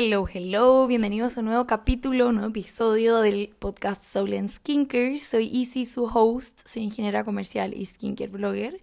Hello, 0.00 0.28
hello, 0.32 0.86
bienvenidos 0.86 1.36
a 1.36 1.40
un 1.40 1.46
nuevo 1.46 1.66
capítulo, 1.66 2.28
un 2.28 2.36
nuevo 2.36 2.50
episodio 2.50 3.18
del 3.18 3.52
podcast 3.58 4.04
Soul 4.04 4.32
and 4.34 4.48
Skincare. 4.48 5.18
Soy 5.18 5.50
Izzy, 5.52 5.86
su 5.86 6.04
host, 6.04 6.60
soy 6.68 6.84
ingeniera 6.84 7.24
comercial 7.24 7.74
y 7.74 7.84
skincare 7.84 8.30
blogger. 8.30 8.80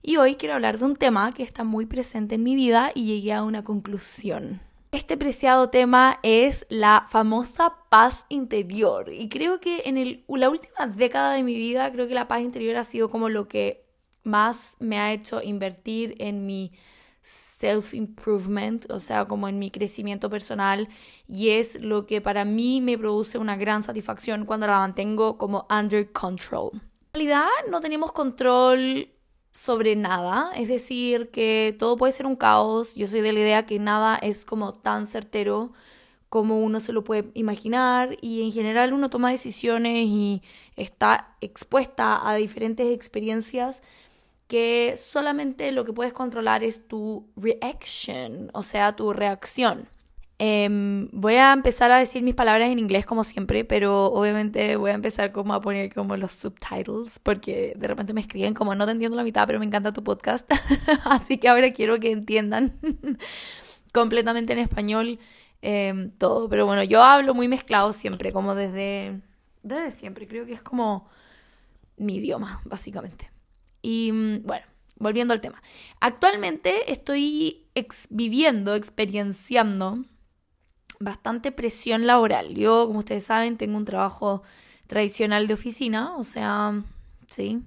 Y 0.00 0.16
hoy 0.16 0.36
quiero 0.36 0.54
hablar 0.54 0.78
de 0.78 0.86
un 0.86 0.96
tema 0.96 1.32
que 1.32 1.42
está 1.42 1.64
muy 1.64 1.84
presente 1.84 2.36
en 2.36 2.44
mi 2.44 2.54
vida 2.54 2.92
y 2.94 3.04
llegué 3.04 3.34
a 3.34 3.42
una 3.42 3.62
conclusión. 3.62 4.62
Este 4.90 5.18
preciado 5.18 5.68
tema 5.68 6.18
es 6.22 6.64
la 6.70 7.04
famosa 7.10 7.74
paz 7.90 8.24
interior. 8.30 9.12
Y 9.12 9.28
creo 9.28 9.60
que 9.60 9.82
en 9.84 10.24
la 10.26 10.48
última 10.48 10.86
década 10.86 11.34
de 11.34 11.42
mi 11.42 11.56
vida, 11.56 11.92
creo 11.92 12.08
que 12.08 12.14
la 12.14 12.26
paz 12.26 12.40
interior 12.40 12.76
ha 12.76 12.84
sido 12.84 13.10
como 13.10 13.28
lo 13.28 13.48
que 13.48 13.84
más 14.22 14.76
me 14.78 14.98
ha 14.98 15.12
hecho 15.12 15.42
invertir 15.42 16.14
en 16.20 16.46
mi 16.46 16.72
self-improvement, 17.24 18.90
o 18.90 19.00
sea, 19.00 19.24
como 19.24 19.48
en 19.48 19.58
mi 19.58 19.70
crecimiento 19.70 20.28
personal, 20.28 20.88
y 21.26 21.50
es 21.50 21.80
lo 21.80 22.06
que 22.06 22.20
para 22.20 22.44
mí 22.44 22.82
me 22.82 22.98
produce 22.98 23.38
una 23.38 23.56
gran 23.56 23.82
satisfacción 23.82 24.44
cuando 24.44 24.66
la 24.66 24.78
mantengo 24.78 25.38
como 25.38 25.66
under 25.70 26.12
control. 26.12 26.72
En 26.74 27.14
realidad 27.14 27.48
no 27.70 27.80
tenemos 27.80 28.12
control 28.12 29.08
sobre 29.52 29.96
nada, 29.96 30.50
es 30.54 30.68
decir, 30.68 31.30
que 31.30 31.74
todo 31.78 31.96
puede 31.96 32.12
ser 32.12 32.26
un 32.26 32.36
caos, 32.36 32.94
yo 32.94 33.06
soy 33.06 33.22
de 33.22 33.32
la 33.32 33.40
idea 33.40 33.66
que 33.66 33.78
nada 33.78 34.16
es 34.16 34.44
como 34.44 34.74
tan 34.74 35.06
certero 35.06 35.72
como 36.34 36.58
uno 36.58 36.80
se 36.80 36.92
lo 36.92 37.04
puede 37.04 37.30
imaginar 37.34 38.16
y 38.20 38.42
en 38.42 38.50
general 38.50 38.92
uno 38.92 39.08
toma 39.08 39.30
decisiones 39.30 40.08
y 40.08 40.42
está 40.74 41.36
expuesta 41.40 42.28
a 42.28 42.34
diferentes 42.34 42.92
experiencias 42.92 43.84
que 44.46 44.94
solamente 44.96 45.72
lo 45.72 45.84
que 45.84 45.92
puedes 45.92 46.12
controlar 46.12 46.64
es 46.64 46.86
tu 46.86 47.30
reaction, 47.36 48.50
o 48.52 48.62
sea, 48.62 48.96
tu 48.96 49.12
reacción. 49.12 49.88
Em, 50.38 51.08
voy 51.12 51.34
a 51.34 51.52
empezar 51.52 51.92
a 51.92 51.98
decir 51.98 52.22
mis 52.22 52.34
palabras 52.34 52.68
en 52.68 52.78
inglés 52.80 53.06
como 53.06 53.22
siempre, 53.22 53.64
pero 53.64 54.06
obviamente 54.06 54.74
voy 54.76 54.90
a 54.90 54.94
empezar 54.94 55.30
como 55.30 55.54
a 55.54 55.60
poner 55.60 55.94
como 55.94 56.16
los 56.16 56.32
subtitles, 56.32 57.20
porque 57.20 57.74
de 57.76 57.88
repente 57.88 58.12
me 58.12 58.20
escriben 58.20 58.52
como 58.52 58.74
no 58.74 58.84
te 58.84 58.92
entiendo 58.92 59.16
la 59.16 59.22
mitad, 59.22 59.46
pero 59.46 59.60
me 59.60 59.66
encanta 59.66 59.92
tu 59.92 60.02
podcast, 60.02 60.50
así 61.04 61.38
que 61.38 61.48
ahora 61.48 61.72
quiero 61.72 62.00
que 62.00 62.10
entiendan 62.10 62.78
completamente 63.92 64.52
en 64.52 64.58
español 64.58 65.20
em, 65.62 66.10
todo, 66.10 66.48
pero 66.48 66.66
bueno, 66.66 66.82
yo 66.82 67.02
hablo 67.02 67.32
muy 67.32 67.46
mezclado 67.48 67.92
siempre, 67.92 68.32
como 68.32 68.54
desde, 68.56 69.20
desde 69.62 69.92
siempre, 69.92 70.26
creo 70.26 70.46
que 70.46 70.52
es 70.54 70.62
como 70.62 71.08
mi 71.96 72.16
idioma, 72.16 72.60
básicamente. 72.64 73.33
Y 73.84 74.12
mm, 74.12 74.44
bueno, 74.44 74.64
volviendo 74.96 75.34
al 75.34 75.42
tema. 75.42 75.62
Actualmente 76.00 76.90
estoy 76.90 77.66
viviendo, 78.08 78.74
experienciando 78.74 79.98
bastante 81.00 81.52
presión 81.52 82.06
laboral. 82.06 82.54
Yo, 82.54 82.86
como 82.86 83.00
ustedes 83.00 83.24
saben, 83.24 83.58
tengo 83.58 83.76
un 83.76 83.84
trabajo 83.84 84.42
tradicional 84.86 85.46
de 85.46 85.54
oficina, 85.54 86.16
o 86.16 86.24
sea, 86.24 86.82
sí. 87.28 87.62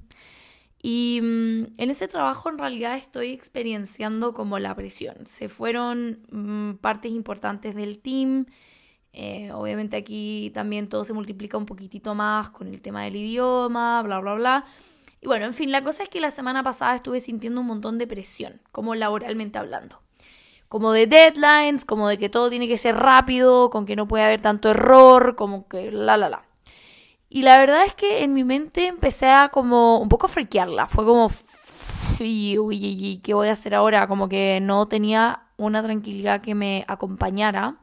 Y 0.81 1.19
mm, 1.21 1.75
en 1.77 1.89
ese 1.91 2.07
trabajo 2.07 2.49
en 2.49 2.57
realidad 2.57 2.95
estoy 2.95 3.29
experienciando 3.29 4.33
como 4.33 4.57
la 4.57 4.73
presión. 4.75 5.27
Se 5.27 5.49
fueron 5.49 6.25
mm, 6.31 6.77
partes 6.77 7.11
importantes 7.11 7.75
del 7.75 7.99
team. 7.99 8.47
Eh, 9.13 9.51
obviamente 9.51 9.97
aquí 9.97 10.49
también 10.55 10.89
todo 10.89 11.03
se 11.03 11.13
multiplica 11.13 11.57
un 11.57 11.65
poquitito 11.67 12.15
más 12.15 12.49
con 12.49 12.67
el 12.67 12.81
tema 12.81 13.03
del 13.03 13.17
idioma, 13.17 14.01
bla, 14.01 14.19
bla, 14.19 14.33
bla. 14.33 14.65
Y 15.21 15.27
bueno, 15.27 15.45
en 15.45 15.53
fin, 15.53 15.71
la 15.71 15.83
cosa 15.83 16.03
es 16.03 16.09
que 16.09 16.21
la 16.21 16.31
semana 16.31 16.63
pasada 16.63 16.95
estuve 16.95 17.19
sintiendo 17.19 17.61
un 17.61 17.67
montón 17.67 17.97
de 17.97 18.07
presión, 18.07 18.61
como 18.71 18.95
laboralmente 18.95 19.57
hablando 19.57 20.01
como 20.69 20.91
de 20.91 21.07
deadlines, 21.07 21.85
como 21.85 22.09
de 22.09 22.17
que 22.17 22.29
todo 22.29 22.49
tiene 22.49 22.67
que 22.67 22.77
ser 22.77 22.95
rápido, 22.95 23.69
con 23.69 23.85
que 23.85 23.95
no 23.95 24.07
puede 24.07 24.25
haber 24.25 24.41
tanto 24.41 24.69
error, 24.69 25.35
como 25.35 25.67
que 25.67 25.91
la 25.91 26.17
la 26.17 26.29
la. 26.29 26.47
Y 27.29 27.43
la 27.43 27.57
verdad 27.57 27.85
es 27.85 27.93
que 27.93 28.23
en 28.23 28.33
mi 28.33 28.43
mente 28.43 28.87
empecé 28.87 29.27
a 29.29 29.49
como 29.49 29.99
un 29.99 30.09
poco 30.09 30.27
a 30.27 30.29
friquearla. 30.29 30.87
Fue 30.87 31.05
como, 31.05 31.29
uy, 32.19 32.57
uy, 32.57 32.85
uy, 32.85 33.21
¿qué 33.23 33.33
voy 33.33 33.49
a 33.49 33.53
hacer 33.53 33.75
ahora? 33.75 34.07
Como 34.07 34.29
que 34.29 34.59
no 34.61 34.87
tenía 34.87 35.43
una 35.57 35.83
tranquilidad 35.83 36.41
que 36.41 36.55
me 36.55 36.85
acompañara. 36.87 37.77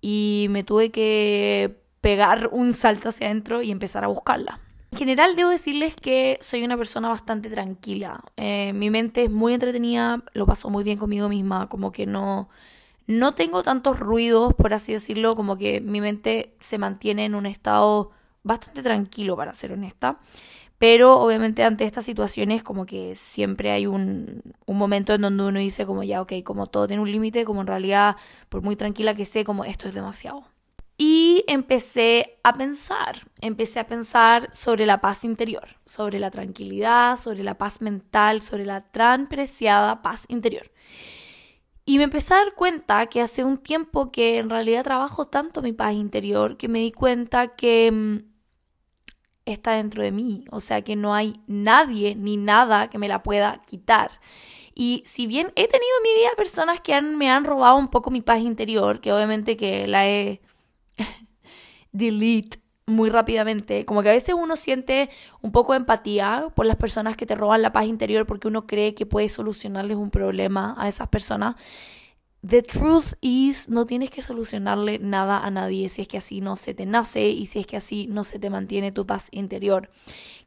Y 0.00 0.46
me 0.50 0.64
tuve 0.64 0.90
que 0.90 1.80
pegar 2.00 2.50
un 2.52 2.74
salto 2.74 3.08
hacia 3.10 3.26
adentro 3.26 3.62
y 3.62 3.70
empezar 3.70 4.04
a 4.04 4.08
buscarla. 4.08 4.60
En 4.94 4.98
general 4.98 5.34
debo 5.34 5.50
decirles 5.50 5.96
que 5.96 6.38
soy 6.40 6.62
una 6.62 6.76
persona 6.76 7.08
bastante 7.08 7.50
tranquila. 7.50 8.22
Eh, 8.36 8.72
mi 8.74 8.90
mente 8.90 9.24
es 9.24 9.30
muy 9.30 9.52
entretenida, 9.52 10.22
lo 10.34 10.46
paso 10.46 10.70
muy 10.70 10.84
bien 10.84 10.98
conmigo 10.98 11.28
misma, 11.28 11.68
como 11.68 11.90
que 11.90 12.06
no, 12.06 12.48
no 13.08 13.34
tengo 13.34 13.64
tantos 13.64 13.98
ruidos, 13.98 14.54
por 14.54 14.72
así 14.72 14.92
decirlo, 14.92 15.34
como 15.34 15.58
que 15.58 15.80
mi 15.80 16.00
mente 16.00 16.54
se 16.60 16.78
mantiene 16.78 17.24
en 17.24 17.34
un 17.34 17.46
estado 17.46 18.12
bastante 18.44 18.84
tranquilo, 18.84 19.36
para 19.36 19.52
ser 19.52 19.72
honesta. 19.72 20.20
Pero 20.78 21.18
obviamente 21.18 21.64
ante 21.64 21.86
estas 21.86 22.04
situaciones 22.04 22.62
como 22.62 22.86
que 22.86 23.16
siempre 23.16 23.72
hay 23.72 23.88
un, 23.88 24.42
un 24.64 24.78
momento 24.78 25.12
en 25.12 25.22
donde 25.22 25.42
uno 25.42 25.58
dice 25.58 25.86
como 25.86 26.04
ya, 26.04 26.22
ok, 26.22 26.34
como 26.44 26.68
todo 26.68 26.86
tiene 26.86 27.02
un 27.02 27.10
límite, 27.10 27.44
como 27.44 27.62
en 27.62 27.66
realidad, 27.66 28.14
por 28.48 28.62
muy 28.62 28.76
tranquila 28.76 29.16
que 29.16 29.24
sé, 29.24 29.42
como 29.42 29.64
esto 29.64 29.88
es 29.88 29.94
demasiado. 29.94 30.53
Y 30.96 31.44
empecé 31.48 32.38
a 32.44 32.52
pensar, 32.52 33.28
empecé 33.40 33.80
a 33.80 33.86
pensar 33.88 34.48
sobre 34.54 34.86
la 34.86 35.00
paz 35.00 35.24
interior, 35.24 35.66
sobre 35.84 36.20
la 36.20 36.30
tranquilidad, 36.30 37.16
sobre 37.18 37.42
la 37.42 37.58
paz 37.58 37.80
mental, 37.80 38.42
sobre 38.42 38.64
la 38.64 38.80
tan 38.80 39.28
preciada 39.28 40.02
paz 40.02 40.24
interior. 40.28 40.70
Y 41.84 41.98
me 41.98 42.04
empecé 42.04 42.34
a 42.34 42.38
dar 42.38 42.54
cuenta 42.54 43.06
que 43.06 43.20
hace 43.20 43.44
un 43.44 43.58
tiempo 43.58 44.12
que 44.12 44.38
en 44.38 44.48
realidad 44.48 44.84
trabajo 44.84 45.26
tanto 45.26 45.62
mi 45.62 45.72
paz 45.72 45.94
interior 45.94 46.56
que 46.56 46.68
me 46.68 46.78
di 46.78 46.92
cuenta 46.92 47.56
que 47.56 47.90
mm, 47.92 48.18
está 49.44 49.72
dentro 49.72 50.02
de 50.02 50.12
mí, 50.12 50.44
o 50.50 50.60
sea 50.60 50.82
que 50.82 50.96
no 50.96 51.14
hay 51.14 51.42
nadie 51.46 52.14
ni 52.14 52.36
nada 52.36 52.88
que 52.88 52.98
me 52.98 53.08
la 53.08 53.22
pueda 53.22 53.62
quitar. 53.66 54.12
Y 54.74 55.02
si 55.06 55.26
bien 55.26 55.52
he 55.56 55.68
tenido 55.68 55.96
en 55.98 56.02
mi 56.04 56.20
vida 56.20 56.30
personas 56.36 56.80
que 56.80 57.00
me 57.02 57.30
han 57.30 57.44
robado 57.44 57.76
un 57.76 57.88
poco 57.88 58.10
mi 58.10 58.22
paz 58.22 58.40
interior, 58.40 59.00
que 59.00 59.12
obviamente 59.12 59.56
que 59.56 59.86
la 59.86 60.08
he 60.08 60.40
delete 61.92 62.58
muy 62.86 63.10
rápidamente. 63.10 63.84
Como 63.84 64.02
que 64.02 64.10
a 64.10 64.12
veces 64.12 64.34
uno 64.38 64.56
siente 64.56 65.10
un 65.40 65.52
poco 65.52 65.72
de 65.72 65.78
empatía 65.78 66.48
por 66.54 66.66
las 66.66 66.76
personas 66.76 67.16
que 67.16 67.26
te 67.26 67.34
roban 67.34 67.62
la 67.62 67.72
paz 67.72 67.86
interior 67.86 68.26
porque 68.26 68.48
uno 68.48 68.66
cree 68.66 68.94
que 68.94 69.06
puede 69.06 69.28
solucionarles 69.28 69.96
un 69.96 70.10
problema 70.10 70.74
a 70.78 70.88
esas 70.88 71.08
personas. 71.08 71.56
The 72.46 72.62
truth 72.62 73.14
is, 73.22 73.70
no 73.70 73.86
tienes 73.86 74.10
que 74.10 74.20
solucionarle 74.20 74.98
nada 74.98 75.38
a 75.38 75.50
nadie 75.50 75.88
si 75.88 76.02
es 76.02 76.08
que 76.08 76.18
así 76.18 76.42
no 76.42 76.56
se 76.56 76.74
te 76.74 76.84
nace 76.84 77.30
y 77.30 77.46
si 77.46 77.60
es 77.60 77.66
que 77.66 77.78
así 77.78 78.06
no 78.06 78.22
se 78.24 78.38
te 78.38 78.50
mantiene 78.50 78.92
tu 78.92 79.06
paz 79.06 79.28
interior. 79.30 79.88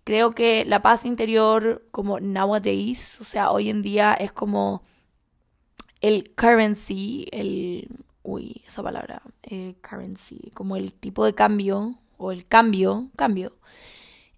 Creo 0.03 0.35
que 0.35 0.63
la 0.63 0.83
paz 0.83 1.05
interior, 1.05 1.87
como 1.89 2.19
nowadays, 2.19 3.19
o 3.19 3.23
sea, 3.23 3.49
hoy 3.51 3.71
en 3.71 3.81
día 3.81 4.13
es 4.13 4.31
como 4.31 4.83
el 5.99 6.31
currency, 6.35 7.27
el 7.31 7.89
uy, 8.27 8.61
esa 8.67 8.83
palabra, 8.83 9.21
eh, 9.43 9.75
currency, 9.81 10.51
como 10.53 10.75
el 10.75 10.91
tipo 10.91 11.23
de 11.23 11.33
cambio 11.33 11.95
o 12.17 12.33
el 12.33 12.45
cambio, 12.45 13.09
cambio, 13.15 13.53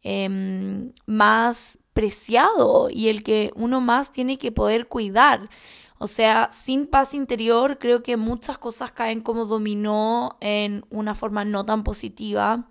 em, 0.04 0.94
más 1.08 1.80
preciado 1.94 2.90
y 2.92 3.10
el 3.10 3.24
que 3.24 3.52
uno 3.56 3.82
más 3.82 4.12
tiene 4.12 4.38
que 4.38 4.52
poder 4.52 4.88
cuidar. 4.88 5.50
O 5.98 6.08
sea, 6.08 6.50
sin 6.52 6.86
paz 6.86 7.16
interior 7.16 7.80
creo 7.80 8.04
que 8.04 8.16
muchas 8.16 8.60
cosas 8.60 8.92
caen 8.92 9.22
como 9.22 9.46
dominó 9.46 10.38
en 10.40 10.86
una 10.92 11.16
forma 11.16 11.44
no 11.44 11.66
tan 11.66 11.84
positiva. 11.84 12.70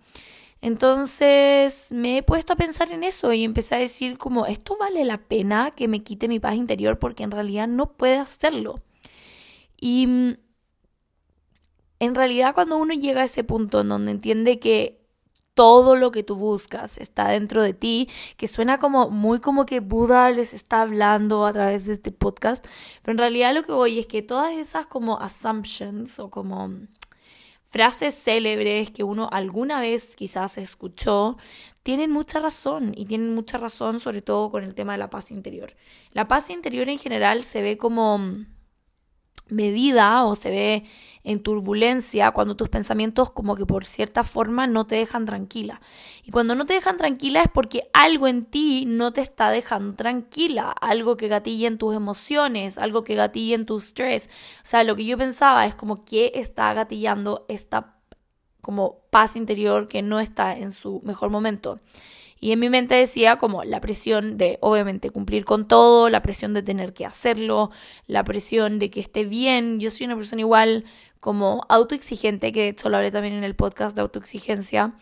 Entonces 0.63 1.89
me 1.91 2.19
he 2.19 2.23
puesto 2.23 2.53
a 2.53 2.57
pensar 2.57 2.93
en 2.93 3.03
eso 3.05 3.33
y 3.33 3.45
empecé 3.45 3.75
a 3.75 3.79
decir 3.79 4.19
como 4.19 4.47
esto 4.47 4.77
vale 4.79 5.05
la 5.05 5.19
pena 5.19 5.73
que 5.73 5.89
me 5.89 6.03
quite 6.05 6.29
mi 6.29 6.41
paz 6.41 6.55
interior 6.55 6.99
porque 6.99 7.25
en 7.25 7.33
realidad 7.33 7.67
no 7.69 7.93
puede 7.93 8.19
hacerlo. 8.19 8.83
Y 9.81 10.07
mm, 10.07 10.48
en 11.99 12.15
realidad 12.15 12.55
cuando 12.55 12.79
uno 12.79 12.95
llega 12.95 13.23
a 13.23 13.25
ese 13.25 13.45
punto 13.45 13.81
en 13.81 13.89
donde 13.89 14.13
entiende 14.13 14.59
que 14.59 14.99
todo 15.55 15.97
lo 15.97 16.13
que 16.13 16.23
tú 16.23 16.37
buscas 16.37 16.99
está 16.99 17.31
dentro 17.31 17.63
de 17.63 17.75
ti, 17.75 18.09
que 18.37 18.47
suena 18.47 18.79
como 18.79 19.11
muy 19.11 19.41
como 19.41 19.67
que 19.67 19.81
Buda 19.81 20.31
les 20.31 20.55
está 20.55 20.83
hablando 20.83 21.45
a 21.45 21.53
través 21.53 21.85
de 21.87 21.95
este 21.95 22.13
podcast, 22.13 22.65
pero 23.03 23.15
en 23.15 23.19
realidad 23.19 23.55
lo 23.55 23.65
que 23.65 23.73
voy 23.73 23.99
es 23.99 24.07
que 24.07 24.23
todas 24.23 24.53
esas 24.53 24.87
como 24.87 25.19
assumptions 25.19 26.21
o 26.21 26.31
como 26.31 26.71
frases 27.65 28.15
célebres 28.15 28.91
que 28.91 29.03
uno 29.03 29.29
alguna 29.33 29.81
vez 29.81 30.15
quizás 30.15 30.59
escuchó, 30.59 31.39
tienen 31.83 32.13
mucha 32.13 32.39
razón 32.39 32.93
y 32.97 33.07
tienen 33.07 33.35
mucha 33.35 33.59
razón 33.59 33.99
sobre 33.99 34.23
todo 34.23 34.53
con 34.53 34.63
el 34.63 34.77
tema 34.77 34.93
de 34.93 34.99
la 34.99 35.11
paz 35.11 35.33
interior. 35.33 35.75
La 36.13 36.29
paz 36.29 36.51
interior 36.51 36.89
en 36.89 36.99
general 36.99 37.43
se 37.43 37.63
ve 37.63 37.77
como 37.77 38.21
medida 39.49 40.25
o 40.25 40.35
se 40.35 40.51
ve 40.51 40.85
en 41.25 41.43
turbulencia 41.43 42.31
cuando 42.31 42.57
tus 42.57 42.69
pensamientos 42.69 43.31
como 43.31 43.55
que 43.55 43.67
por 43.67 43.85
cierta 43.85 44.25
forma 44.25 44.67
no 44.67 44.87
te 44.87 44.97
dejan 44.97 45.27
tranquila. 45.27 45.81
Y 46.25 46.31
cuando 46.31 46.55
no 46.55 46.65
te 46.65 46.75
dejan 46.75 46.97
tranquila 46.97 47.43
es 47.43 47.51
porque 47.53 47.83
algo 47.93 48.27
en 48.29 48.47
ti 48.47 48.85
no 48.87 49.13
te 49.13 49.21
está 49.21 49.51
dejando 49.51 49.95
tranquila, 49.95 50.71
algo 50.71 51.17
que 51.17 51.29
gatilla 51.29 51.69
en 51.69 51.79
tus 51.79 51.95
emociones, 51.95 52.79
algo 52.79 53.05
que 53.05 53.15
gatilla 53.15 53.57
en 53.57 53.67
tu 53.67 53.77
estrés. 53.77 54.31
O 54.63 54.67
sea, 54.67 54.85
lo 54.85 54.97
que 54.97 55.05
yo 55.05 55.19
pensaba 55.19 55.67
es 55.67 55.75
como 55.75 56.05
que 56.05 56.33
está 56.35 56.73
gatillando 56.73 57.45
esta 57.49 57.97
como 58.63 59.01
paz 59.11 59.37
interior 59.37 59.89
que 59.89 60.03
no 60.03 60.21
está 60.21 60.57
en 60.57 60.73
su 60.73 61.01
mejor 61.05 61.31
momento. 61.31 61.79
Y 62.41 62.53
en 62.53 62.61
mi 62.61 62.71
mente 62.71 62.95
decía 62.95 63.37
como 63.37 63.65
la 63.65 63.81
presión 63.81 64.37
de 64.37 64.59
obviamente 64.61 65.11
cumplir 65.11 65.45
con 65.45 65.67
todo, 65.67 66.09
la 66.09 66.23
presión 66.23 66.55
de 66.55 66.63
tener 66.63 66.93
que 66.93 67.05
hacerlo, 67.05 67.71
la 68.07 68.25
presión 68.25 68.79
de 68.79 68.91
que 68.91 69.01
esté 69.01 69.25
bien. 69.25 69.81
Yo 69.81 69.91
soy 69.91 70.07
una 70.07 70.17
persona 70.17 70.41
igual 70.41 70.85
como 71.21 71.67
autoexigente, 71.69 72.53
que 72.53 72.63
de 72.63 72.69
hecho 72.69 72.89
lo 72.89 72.97
hablé 72.97 73.11
también 73.11 73.35
en 73.35 73.45
el 73.45 73.57
podcast 73.57 73.97
de 73.97 74.03
autoexigencia. 74.03 74.95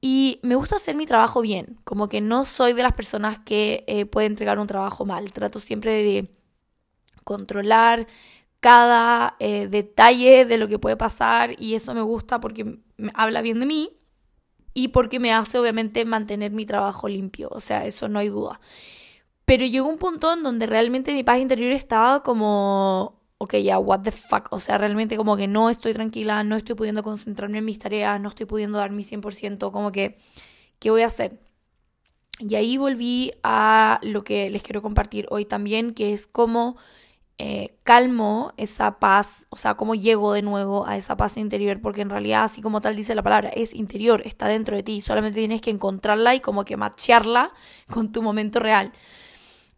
Y 0.00 0.40
me 0.42 0.56
gusta 0.56 0.76
hacer 0.76 0.96
mi 0.96 1.06
trabajo 1.06 1.40
bien, 1.40 1.78
como 1.84 2.08
que 2.08 2.20
no 2.20 2.44
soy 2.44 2.74
de 2.74 2.82
las 2.82 2.92
personas 2.92 3.38
que 3.38 3.84
eh, 3.86 4.04
puede 4.04 4.26
entregar 4.26 4.58
un 4.58 4.66
trabajo 4.66 5.06
mal. 5.06 5.32
Trato 5.32 5.60
siempre 5.60 5.92
de 6.02 6.30
controlar 7.24 8.06
cada 8.60 9.36
eh, 9.40 9.68
detalle 9.68 10.44
de 10.44 10.58
lo 10.58 10.68
que 10.68 10.78
puede 10.78 10.96
pasar 10.96 11.54
y 11.60 11.74
eso 11.74 11.94
me 11.94 12.02
gusta 12.02 12.40
porque 12.40 12.64
me 12.96 13.12
habla 13.14 13.42
bien 13.42 13.60
de 13.60 13.66
mí 13.66 13.90
y 14.74 14.88
porque 14.88 15.20
me 15.20 15.32
hace 15.32 15.58
obviamente 15.58 16.04
mantener 16.04 16.50
mi 16.50 16.66
trabajo 16.66 17.08
limpio, 17.08 17.48
o 17.52 17.60
sea, 17.60 17.86
eso 17.86 18.08
no 18.08 18.18
hay 18.18 18.28
duda. 18.28 18.60
Pero 19.44 19.64
llegó 19.64 19.88
un 19.88 19.98
punto 19.98 20.32
en 20.32 20.42
donde 20.42 20.66
realmente 20.66 21.14
mi 21.14 21.22
paz 21.22 21.38
interior 21.38 21.72
estaba 21.72 22.22
como, 22.22 23.20
ok, 23.38 23.56
ya, 23.56 23.78
what 23.78 24.00
the 24.00 24.10
fuck, 24.10 24.48
o 24.50 24.58
sea, 24.60 24.78
realmente 24.78 25.16
como 25.16 25.36
que 25.36 25.46
no 25.46 25.70
estoy 25.70 25.92
tranquila, 25.92 26.42
no 26.44 26.56
estoy 26.56 26.74
pudiendo 26.74 27.02
concentrarme 27.02 27.58
en 27.58 27.64
mis 27.64 27.78
tareas, 27.78 28.20
no 28.20 28.28
estoy 28.28 28.46
pudiendo 28.46 28.78
dar 28.78 28.90
mi 28.90 29.04
100%, 29.04 29.70
como 29.70 29.92
que, 29.92 30.18
¿qué 30.80 30.90
voy 30.90 31.02
a 31.02 31.06
hacer? 31.06 31.38
Y 32.40 32.56
ahí 32.56 32.76
volví 32.78 33.32
a 33.44 34.00
lo 34.02 34.24
que 34.24 34.50
les 34.50 34.62
quiero 34.62 34.82
compartir 34.82 35.26
hoy 35.30 35.44
también, 35.44 35.94
que 35.94 36.12
es 36.12 36.26
cómo 36.26 36.76
eh, 37.38 37.76
calmo 37.82 38.52
esa 38.56 39.00
paz, 39.00 39.46
o 39.50 39.56
sea, 39.56 39.74
cómo 39.74 39.96
llego 39.96 40.32
de 40.32 40.42
nuevo 40.42 40.86
a 40.86 40.96
esa 40.96 41.16
paz 41.16 41.36
interior, 41.36 41.80
porque 41.80 42.02
en 42.02 42.10
realidad, 42.10 42.44
así 42.44 42.62
como 42.62 42.80
tal 42.80 42.94
dice 42.94 43.14
la 43.14 43.22
palabra, 43.22 43.48
es 43.48 43.74
interior, 43.74 44.22
está 44.24 44.46
dentro 44.46 44.76
de 44.76 44.84
ti, 44.84 45.00
solamente 45.00 45.40
tienes 45.40 45.60
que 45.60 45.70
encontrarla 45.70 46.34
y 46.34 46.40
como 46.40 46.64
que 46.64 46.76
machearla 46.76 47.52
con 47.90 48.12
tu 48.12 48.22
momento 48.22 48.60
real. 48.60 48.92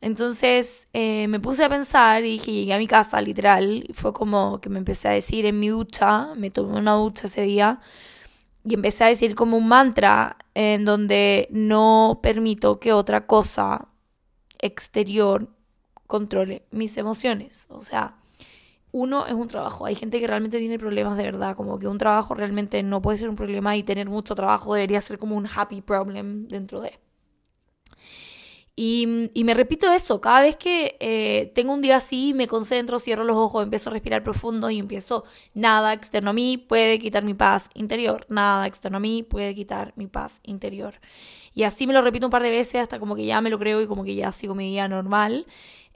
Entonces 0.02 0.88
eh, 0.92 1.26
me 1.28 1.40
puse 1.40 1.64
a 1.64 1.70
pensar 1.70 2.24
y 2.24 2.32
dije, 2.32 2.52
llegué 2.52 2.74
a 2.74 2.78
mi 2.78 2.86
casa, 2.86 3.20
literal, 3.22 3.84
y 3.88 3.92
fue 3.94 4.12
como 4.12 4.60
que 4.60 4.68
me 4.68 4.78
empecé 4.78 5.08
a 5.08 5.12
decir 5.12 5.46
en 5.46 5.58
mi 5.58 5.68
ducha, 5.68 6.34
me 6.36 6.50
tomé 6.50 6.78
una 6.78 6.92
ducha 6.92 7.26
ese 7.26 7.40
día, 7.42 7.80
y 8.64 8.74
empecé 8.74 9.04
a 9.04 9.08
decir 9.08 9.34
como 9.34 9.56
un 9.56 9.68
mantra 9.68 10.36
en 10.54 10.84
donde 10.84 11.48
no 11.50 12.20
permito 12.22 12.80
que 12.80 12.92
otra 12.92 13.26
cosa 13.26 13.88
exterior 14.58 15.55
controle 16.06 16.62
mis 16.70 16.96
emociones. 16.96 17.66
O 17.70 17.82
sea, 17.82 18.16
uno 18.92 19.26
es 19.26 19.34
un 19.34 19.48
trabajo. 19.48 19.86
Hay 19.86 19.94
gente 19.94 20.20
que 20.20 20.26
realmente 20.26 20.58
tiene 20.58 20.78
problemas 20.78 21.16
de 21.18 21.24
verdad, 21.24 21.54
como 21.56 21.78
que 21.78 21.86
un 21.88 21.98
trabajo 21.98 22.34
realmente 22.34 22.82
no 22.82 23.02
puede 23.02 23.18
ser 23.18 23.28
un 23.28 23.36
problema 23.36 23.76
y 23.76 23.82
tener 23.82 24.08
mucho 24.08 24.34
trabajo 24.34 24.74
debería 24.74 25.00
ser 25.00 25.18
como 25.18 25.36
un 25.36 25.46
happy 25.46 25.82
problem 25.82 26.48
dentro 26.48 26.80
de. 26.80 26.98
Y, 28.78 29.30
y 29.32 29.44
me 29.44 29.54
repito 29.54 29.90
eso, 29.90 30.20
cada 30.20 30.42
vez 30.42 30.56
que 30.56 30.96
eh, 31.00 31.50
tengo 31.54 31.72
un 31.72 31.80
día 31.80 31.96
así, 31.96 32.34
me 32.34 32.46
concentro, 32.46 32.98
cierro 32.98 33.24
los 33.24 33.36
ojos, 33.36 33.62
empiezo 33.62 33.88
a 33.88 33.94
respirar 33.94 34.22
profundo 34.22 34.68
y 34.68 34.78
empiezo, 34.78 35.24
nada 35.54 35.94
externo 35.94 36.30
a 36.30 36.32
mí 36.34 36.58
puede 36.58 36.98
quitar 36.98 37.24
mi 37.24 37.32
paz 37.32 37.70
interior, 37.72 38.26
nada 38.28 38.66
externo 38.66 38.98
a 38.98 39.00
mí 39.00 39.22
puede 39.22 39.54
quitar 39.54 39.94
mi 39.96 40.08
paz 40.08 40.40
interior. 40.42 41.00
Y 41.54 41.62
así 41.62 41.86
me 41.86 41.94
lo 41.94 42.02
repito 42.02 42.26
un 42.26 42.30
par 42.30 42.42
de 42.42 42.50
veces 42.50 42.82
hasta 42.82 42.98
como 42.98 43.16
que 43.16 43.24
ya 43.24 43.40
me 43.40 43.48
lo 43.48 43.58
creo 43.58 43.80
y 43.80 43.86
como 43.86 44.04
que 44.04 44.14
ya 44.14 44.30
sigo 44.30 44.54
mi 44.54 44.68
día 44.68 44.88
normal 44.88 45.46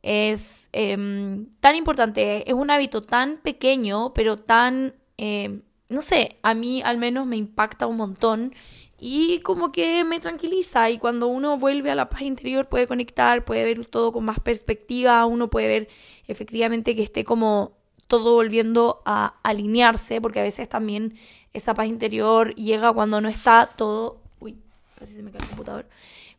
es 0.03 0.69
em, 0.73 1.47
tan 1.61 1.77
importante, 1.77 2.49
es 2.49 2.55
un 2.55 2.71
hábito 2.71 3.03
tan 3.03 3.39
pequeño, 3.39 4.13
pero 4.15 4.37
tan, 4.37 4.95
em, 5.17 5.63
no 5.89 6.01
sé, 6.01 6.39
a 6.43 6.55
mí 6.55 6.83
al 6.85 6.97
menos 6.99 7.27
me 7.27 7.37
impacta 7.37 7.87
un 7.87 7.97
montón 7.97 8.55
y 8.99 9.41
como 9.41 9.73
que 9.73 10.05
me 10.05 10.21
tranquiliza. 10.21 10.91
Y 10.91 10.99
cuando 10.99 11.27
uno 11.27 11.59
vuelve 11.59 11.91
a 11.91 11.95
la 11.95 12.09
paz 12.09 12.23
interior 12.23 12.69
puede 12.69 12.87
conectar, 12.87 13.45
puede 13.45 13.65
ver 13.65 13.87
todo 13.87 14.13
con 14.13 14.25
más 14.25 14.41
perspectiva, 14.41 15.25
uno 15.27 15.51
puede 15.51 15.69
ver 15.69 15.89
efectivamente 16.29 16.95
que 16.95 17.03
esté 17.03 17.25
como 17.25 17.73
todo 18.07 18.35
volviendo 18.35 19.03
a 19.05 19.35
alinearse, 19.43 20.21
porque 20.21 20.41
a 20.41 20.43
veces 20.43 20.69
también 20.69 21.15
esa 21.53 21.75
paz 21.75 21.89
interior 21.89 22.55
llega 22.55 22.93
cuando 22.93 23.21
no 23.21 23.29
está 23.29 23.67
todo... 23.77 24.21
Uy, 24.41 24.57
casi 24.99 25.15
se 25.15 25.23
me 25.23 25.31
cae 25.31 25.41
el 25.43 25.49
computador 25.49 25.87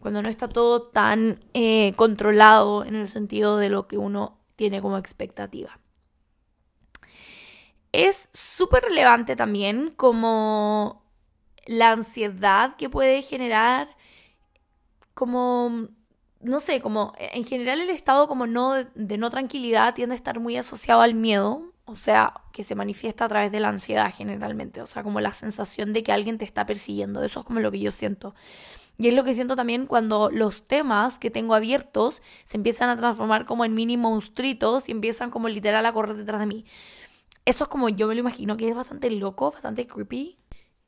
cuando 0.02 0.22
no 0.22 0.30
está 0.30 0.50
todo 0.50 0.82
tan 0.82 1.40
eh, 1.54 1.94
controlado 1.96 2.84
en 2.84 2.96
el 2.96 3.08
sentido 3.08 3.58
de 3.58 3.70
lo 3.70 3.88
que 3.88 3.98
uno 3.98 4.40
tiene 4.56 4.82
como 4.82 4.98
expectativa. 4.98 5.80
Es 7.92 8.30
súper 8.34 8.84
relevante 8.84 9.36
también 9.36 9.94
como 9.96 11.04
la 11.66 11.92
ansiedad 11.92 12.76
que 12.78 12.90
puede 12.90 13.22
generar, 13.22 13.96
como, 15.14 15.90
no 16.40 16.60
sé, 16.60 16.82
como 16.82 17.14
en 17.18 17.46
general 17.46 17.80
el 17.80 17.90
estado 17.90 18.28
como 18.28 18.48
no, 18.48 18.74
de 18.74 19.18
no 19.18 19.30
tranquilidad 19.30 19.94
tiende 19.94 20.14
a 20.14 20.16
estar 20.16 20.40
muy 20.40 20.58
asociado 20.58 21.02
al 21.02 21.14
miedo, 21.14 21.74
o 21.86 21.96
sea, 21.96 22.34
que 22.54 22.64
se 22.64 22.74
manifiesta 22.74 23.26
a 23.26 23.28
través 23.28 23.52
de 23.52 23.60
la 23.60 23.70
ansiedad 23.70 24.12
generalmente, 24.16 24.82
o 24.82 24.88
sea, 24.88 25.04
como 25.04 25.20
la 25.20 25.34
sensación 25.34 25.94
de 25.94 26.02
que 26.04 26.12
alguien 26.12 26.38
te 26.38 26.46
está 26.46 26.66
persiguiendo, 26.66 27.24
eso 27.24 27.42
es 27.42 27.46
como 27.46 27.60
lo 27.60 27.72
que 27.72 27.80
yo 27.80 27.92
siento. 27.92 28.34
Y 29.02 29.08
es 29.08 29.16
lo 29.16 29.24
que 29.24 29.34
siento 29.34 29.56
también 29.56 29.88
cuando 29.88 30.30
los 30.30 30.64
temas 30.64 31.18
que 31.18 31.32
tengo 31.32 31.56
abiertos 31.56 32.22
se 32.44 32.58
empiezan 32.58 32.88
a 32.88 32.98
transformar 32.98 33.46
como 33.46 33.66
en 33.66 33.74
mini 33.74 33.98
monstruitos 33.98 34.88
y 34.88 34.92
empiezan 34.92 35.32
como 35.32 35.50
literal 35.50 35.84
a 35.88 35.92
correr 35.92 36.16
detrás 36.16 36.40
de 36.40 36.46
mí. 36.46 36.66
Eso 37.44 37.64
es 37.64 37.68
como 37.68 37.90
yo 37.90 38.06
me 38.06 38.14
lo 38.14 38.20
imagino, 38.20 38.58
que 38.58 38.70
es 38.70 38.76
bastante 38.76 39.10
loco, 39.10 39.54
bastante 39.54 39.88
creepy. 39.88 40.38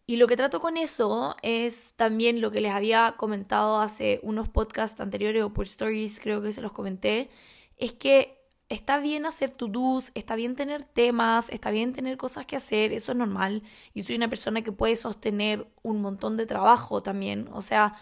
Y 0.05 0.17
lo 0.17 0.27
que 0.27 0.37
trato 0.37 0.59
con 0.59 0.77
eso 0.77 1.35
es 1.41 1.93
también 1.95 2.39
lo 2.39 2.51
que 2.51 2.61
les 2.61 2.71
había 2.71 3.15
comentado 3.17 3.81
hace 3.81 4.19
unos 4.21 4.47
podcasts 4.47 5.01
anteriores 5.01 5.41
o 5.41 5.51
por 5.51 5.65
stories, 5.65 6.19
creo 6.19 6.43
que 6.43 6.51
se 6.51 6.61
los 6.61 6.71
comenté, 6.71 7.31
es 7.77 7.93
que 7.93 8.42
está 8.73 8.99
bien 8.99 9.25
hacer 9.25 9.51
to-dos, 9.51 10.11
está 10.15 10.35
bien 10.35 10.55
tener 10.55 10.83
temas, 10.83 11.49
está 11.49 11.69
bien 11.69 11.93
tener 11.93 12.17
cosas 12.17 12.45
que 12.45 12.55
hacer, 12.55 12.91
eso 12.91 13.11
es 13.11 13.17
normal. 13.17 13.63
Yo 13.93 14.03
soy 14.03 14.15
una 14.15 14.29
persona 14.29 14.63
que 14.63 14.71
puede 14.71 14.95
sostener 14.95 15.67
un 15.83 16.01
montón 16.01 16.37
de 16.37 16.45
trabajo 16.45 17.03
también, 17.03 17.49
o 17.53 17.61
sea, 17.61 17.95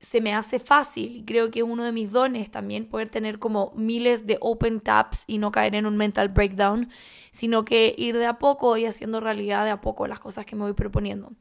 se 0.00 0.22
me 0.22 0.32
hace 0.32 0.58
fácil 0.58 1.16
y 1.16 1.24
creo 1.24 1.50
que 1.50 1.58
es 1.58 1.64
uno 1.64 1.84
de 1.84 1.92
mis 1.92 2.10
dones 2.10 2.50
también 2.50 2.86
poder 2.86 3.10
tener 3.10 3.38
como 3.38 3.72
miles 3.76 4.26
de 4.26 4.38
open 4.40 4.80
tabs 4.80 5.24
y 5.26 5.36
no 5.36 5.50
caer 5.50 5.74
en 5.74 5.84
un 5.84 5.98
mental 5.98 6.30
breakdown, 6.30 6.88
sino 7.32 7.66
que 7.66 7.94
ir 7.98 8.16
de 8.16 8.24
a 8.24 8.38
poco 8.38 8.78
y 8.78 8.86
haciendo 8.86 9.20
realidad 9.20 9.64
de 9.66 9.72
a 9.72 9.82
poco 9.82 10.06
las 10.06 10.18
cosas 10.18 10.46
que 10.46 10.56
me 10.56 10.62
voy 10.62 10.72
proponiendo. 10.72 11.32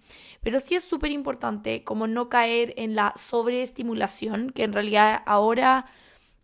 Pero 0.42 0.60
sí 0.60 0.76
es 0.76 0.84
súper 0.84 1.12
importante 1.12 1.86
como 1.86 2.08
no 2.08 2.28
caer 2.28 2.74
en 2.76 2.96
la 2.96 3.14
sobreestimulación, 3.16 4.50
que 4.50 4.64
en 4.64 4.74
realidad 4.74 5.22
ahora 5.26 5.86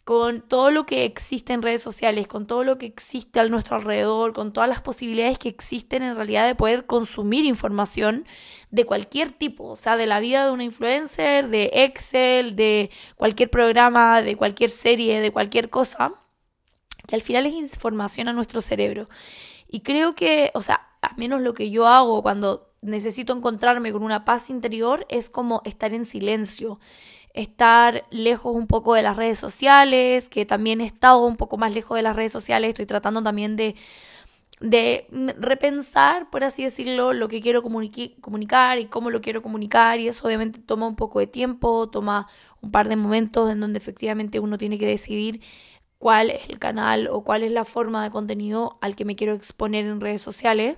con 0.05 0.41
todo 0.41 0.69
lo 0.69 0.85
que 0.85 1.03
existe 1.03 1.51
en 1.51 1.63
redes 1.63 1.81
sociales, 1.81 2.27
con 2.27 2.45
todo 2.45 2.63
lo 2.63 2.77
que 2.77 2.85
existe 2.85 3.39
a 3.39 3.49
nuestro 3.49 3.75
alrededor, 3.75 4.33
con 4.33 4.53
todas 4.53 4.69
las 4.69 4.81
posibilidades 4.81 5.39
que 5.39 5.49
existen 5.49 6.03
en 6.03 6.15
realidad 6.15 6.45
de 6.45 6.53
poder 6.53 6.85
consumir 6.85 7.43
información 7.43 8.27
de 8.69 8.85
cualquier 8.85 9.31
tipo, 9.31 9.63
o 9.65 9.75
sea, 9.75 9.97
de 9.97 10.05
la 10.05 10.19
vida 10.19 10.45
de 10.45 10.51
una 10.51 10.63
influencer, 10.63 11.49
de 11.49 11.71
Excel, 11.73 12.55
de 12.55 12.91
cualquier 13.15 13.49
programa, 13.49 14.21
de 14.21 14.37
cualquier 14.37 14.69
serie, 14.69 15.21
de 15.21 15.31
cualquier 15.31 15.71
cosa, 15.71 16.13
que 17.07 17.15
al 17.15 17.23
final 17.23 17.47
es 17.47 17.53
información 17.53 18.27
a 18.27 18.33
nuestro 18.33 18.61
cerebro. 18.61 19.09
Y 19.67 19.79
creo 19.79 20.13
que, 20.13 20.51
o 20.53 20.61
sea, 20.61 20.87
al 21.01 21.17
menos 21.17 21.41
lo 21.41 21.55
que 21.55 21.71
yo 21.71 21.87
hago 21.87 22.21
cuando 22.21 22.71
necesito 22.83 23.33
encontrarme 23.33 23.91
con 23.91 24.03
una 24.03 24.23
paz 24.23 24.51
interior 24.51 25.07
es 25.09 25.31
como 25.31 25.63
estar 25.65 25.95
en 25.95 26.05
silencio 26.05 26.79
estar 27.35 28.05
lejos 28.09 28.55
un 28.55 28.67
poco 28.67 28.95
de 28.95 29.01
las 29.01 29.17
redes 29.17 29.37
sociales, 29.37 30.29
que 30.29 30.45
también 30.45 30.81
he 30.81 30.85
estado 30.85 31.25
un 31.25 31.37
poco 31.37 31.57
más 31.57 31.73
lejos 31.73 31.95
de 31.97 32.01
las 32.01 32.15
redes 32.15 32.31
sociales, 32.31 32.69
estoy 32.69 32.85
tratando 32.85 33.21
también 33.21 33.55
de, 33.55 33.75
repensar, 35.37 36.29
por 36.29 36.43
así 36.43 36.63
decirlo, 36.63 37.13
lo 37.13 37.27
que 37.27 37.41
quiero 37.41 37.61
comunicar 37.61 38.79
y 38.79 38.85
cómo 38.85 39.09
lo 39.09 39.21
quiero 39.21 39.41
comunicar, 39.41 39.99
y 39.99 40.07
eso 40.07 40.25
obviamente 40.27 40.59
toma 40.59 40.87
un 40.87 40.95
poco 40.95 41.19
de 41.19 41.27
tiempo, 41.27 41.89
toma 41.89 42.27
un 42.61 42.71
par 42.71 42.87
de 42.89 42.95
momentos 42.95 43.51
en 43.51 43.59
donde 43.59 43.77
efectivamente 43.79 44.39
uno 44.39 44.57
tiene 44.57 44.79
que 44.79 44.87
decidir 44.87 45.41
cuál 45.97 46.31
es 46.31 46.49
el 46.49 46.59
canal 46.59 47.07
o 47.09 47.23
cuál 47.23 47.43
es 47.43 47.51
la 47.51 47.65
forma 47.65 48.03
de 48.03 48.11
contenido 48.11 48.77
al 48.81 48.95
que 48.95 49.05
me 49.05 49.15
quiero 49.15 49.33
exponer 49.33 49.85
en 49.85 50.01
redes 50.01 50.21
sociales 50.21 50.77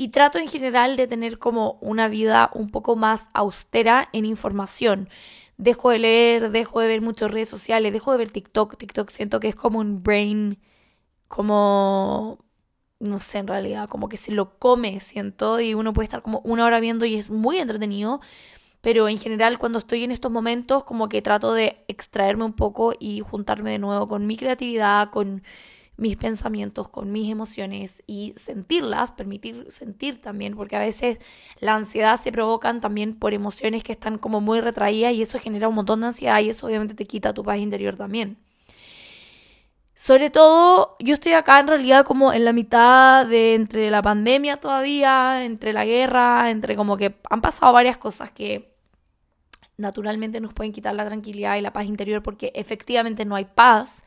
y 0.00 0.08
trato 0.08 0.38
en 0.38 0.48
general 0.48 0.96
de 0.96 1.06
tener 1.06 1.38
como 1.38 1.76
una 1.82 2.08
vida 2.08 2.50
un 2.54 2.70
poco 2.70 2.96
más 2.96 3.28
austera 3.34 4.08
en 4.14 4.24
información. 4.24 5.10
Dejo 5.58 5.90
de 5.90 5.98
leer, 5.98 6.50
dejo 6.52 6.80
de 6.80 6.88
ver 6.88 7.02
muchas 7.02 7.30
redes 7.30 7.50
sociales, 7.50 7.92
dejo 7.92 8.12
de 8.12 8.16
ver 8.16 8.30
TikTok. 8.30 8.78
TikTok 8.78 9.10
siento 9.10 9.40
que 9.40 9.48
es 9.48 9.54
como 9.54 9.78
un 9.78 10.02
brain 10.02 10.58
como, 11.28 12.38
no 12.98 13.18
sé 13.18 13.40
en 13.40 13.46
realidad, 13.46 13.90
como 13.90 14.08
que 14.08 14.16
se 14.16 14.32
lo 14.32 14.58
come, 14.58 15.00
siento, 15.00 15.60
y 15.60 15.74
uno 15.74 15.92
puede 15.92 16.04
estar 16.04 16.22
como 16.22 16.40
una 16.44 16.64
hora 16.64 16.80
viendo 16.80 17.04
y 17.04 17.16
es 17.16 17.28
muy 17.28 17.58
entretenido, 17.58 18.22
pero 18.80 19.06
en 19.06 19.18
general 19.18 19.58
cuando 19.58 19.80
estoy 19.80 20.02
en 20.02 20.12
estos 20.12 20.32
momentos 20.32 20.82
como 20.84 21.10
que 21.10 21.20
trato 21.20 21.52
de 21.52 21.84
extraerme 21.88 22.44
un 22.44 22.54
poco 22.54 22.94
y 22.98 23.20
juntarme 23.20 23.72
de 23.72 23.78
nuevo 23.78 24.08
con 24.08 24.26
mi 24.26 24.38
creatividad, 24.38 25.10
con 25.10 25.42
mis 26.00 26.16
pensamientos, 26.16 26.88
con 26.88 27.12
mis 27.12 27.30
emociones 27.30 28.02
y 28.06 28.32
sentirlas, 28.36 29.12
permitir 29.12 29.66
sentir 29.68 30.20
también, 30.20 30.56
porque 30.56 30.76
a 30.76 30.80
veces 30.80 31.18
la 31.60 31.74
ansiedad 31.74 32.16
se 32.16 32.32
provocan 32.32 32.80
también 32.80 33.14
por 33.14 33.34
emociones 33.34 33.84
que 33.84 33.92
están 33.92 34.16
como 34.18 34.40
muy 34.40 34.60
retraídas 34.60 35.12
y 35.12 35.22
eso 35.22 35.38
genera 35.38 35.68
un 35.68 35.74
montón 35.74 36.00
de 36.00 36.06
ansiedad 36.08 36.40
y 36.40 36.48
eso 36.48 36.66
obviamente 36.66 36.94
te 36.94 37.04
quita 37.04 37.34
tu 37.34 37.44
paz 37.44 37.58
interior 37.58 37.96
también. 37.96 38.38
Sobre 39.94 40.30
todo, 40.30 40.96
yo 40.98 41.12
estoy 41.12 41.32
acá 41.32 41.60
en 41.60 41.68
realidad 41.68 42.06
como 42.06 42.32
en 42.32 42.46
la 42.46 42.54
mitad 42.54 43.26
de 43.26 43.54
entre 43.54 43.90
la 43.90 44.00
pandemia 44.00 44.56
todavía, 44.56 45.44
entre 45.44 45.74
la 45.74 45.84
guerra, 45.84 46.50
entre 46.50 46.76
como 46.76 46.96
que 46.96 47.20
han 47.28 47.42
pasado 47.42 47.74
varias 47.74 47.98
cosas 47.98 48.30
que 48.30 48.74
naturalmente 49.76 50.40
nos 50.40 50.54
pueden 50.54 50.72
quitar 50.72 50.94
la 50.94 51.04
tranquilidad 51.04 51.56
y 51.56 51.60
la 51.60 51.74
paz 51.74 51.84
interior 51.84 52.22
porque 52.22 52.52
efectivamente 52.54 53.26
no 53.26 53.36
hay 53.36 53.44
paz. 53.44 54.02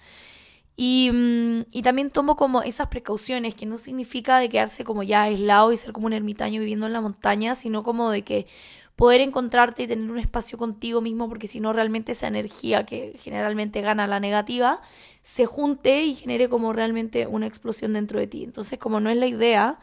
Y, 0.75 1.11
mm, 1.11 1.65
y, 1.71 1.81
también 1.83 2.09
tomo 2.09 2.35
como 2.35 2.63
esas 2.63 2.87
precauciones, 2.87 3.55
que 3.55 3.65
no 3.65 3.77
significa 3.77 4.39
de 4.39 4.49
quedarse 4.49 4.83
como 4.83 5.03
ya 5.03 5.23
aislado 5.23 5.71
y 5.71 5.77
ser 5.77 5.93
como 5.93 6.07
un 6.07 6.13
ermitaño 6.13 6.59
viviendo 6.61 6.87
en 6.87 6.93
la 6.93 7.01
montaña, 7.01 7.55
sino 7.55 7.83
como 7.83 8.09
de 8.09 8.23
que 8.23 8.47
poder 8.95 9.21
encontrarte 9.21 9.83
y 9.83 9.87
tener 9.87 10.09
un 10.09 10.19
espacio 10.19 10.57
contigo 10.57 11.01
mismo, 11.01 11.29
porque 11.29 11.47
si 11.47 11.59
no 11.59 11.73
realmente 11.73 12.13
esa 12.13 12.27
energía 12.27 12.85
que 12.85 13.13
generalmente 13.17 13.81
gana 13.81 14.07
la 14.07 14.19
negativa, 14.19 14.81
se 15.21 15.45
junte 15.45 16.03
y 16.03 16.15
genere 16.15 16.49
como 16.49 16.73
realmente 16.73 17.27
una 17.27 17.47
explosión 17.47 17.93
dentro 17.93 18.19
de 18.19 18.27
ti. 18.27 18.43
Entonces, 18.43 18.79
como 18.79 18.99
no 18.99 19.09
es 19.09 19.17
la 19.17 19.27
idea, 19.27 19.79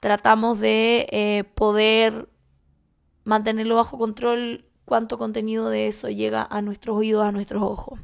tratamos 0.00 0.60
de 0.60 1.06
eh, 1.10 1.44
poder 1.54 2.28
mantenerlo 3.24 3.76
bajo 3.76 3.98
control 3.98 4.64
cuánto 4.84 5.18
contenido 5.18 5.68
de 5.68 5.88
eso 5.88 6.08
llega 6.08 6.46
a 6.48 6.62
nuestros 6.62 6.96
oídos, 6.96 7.24
a 7.24 7.32
nuestros 7.32 7.62
ojos. 7.62 7.98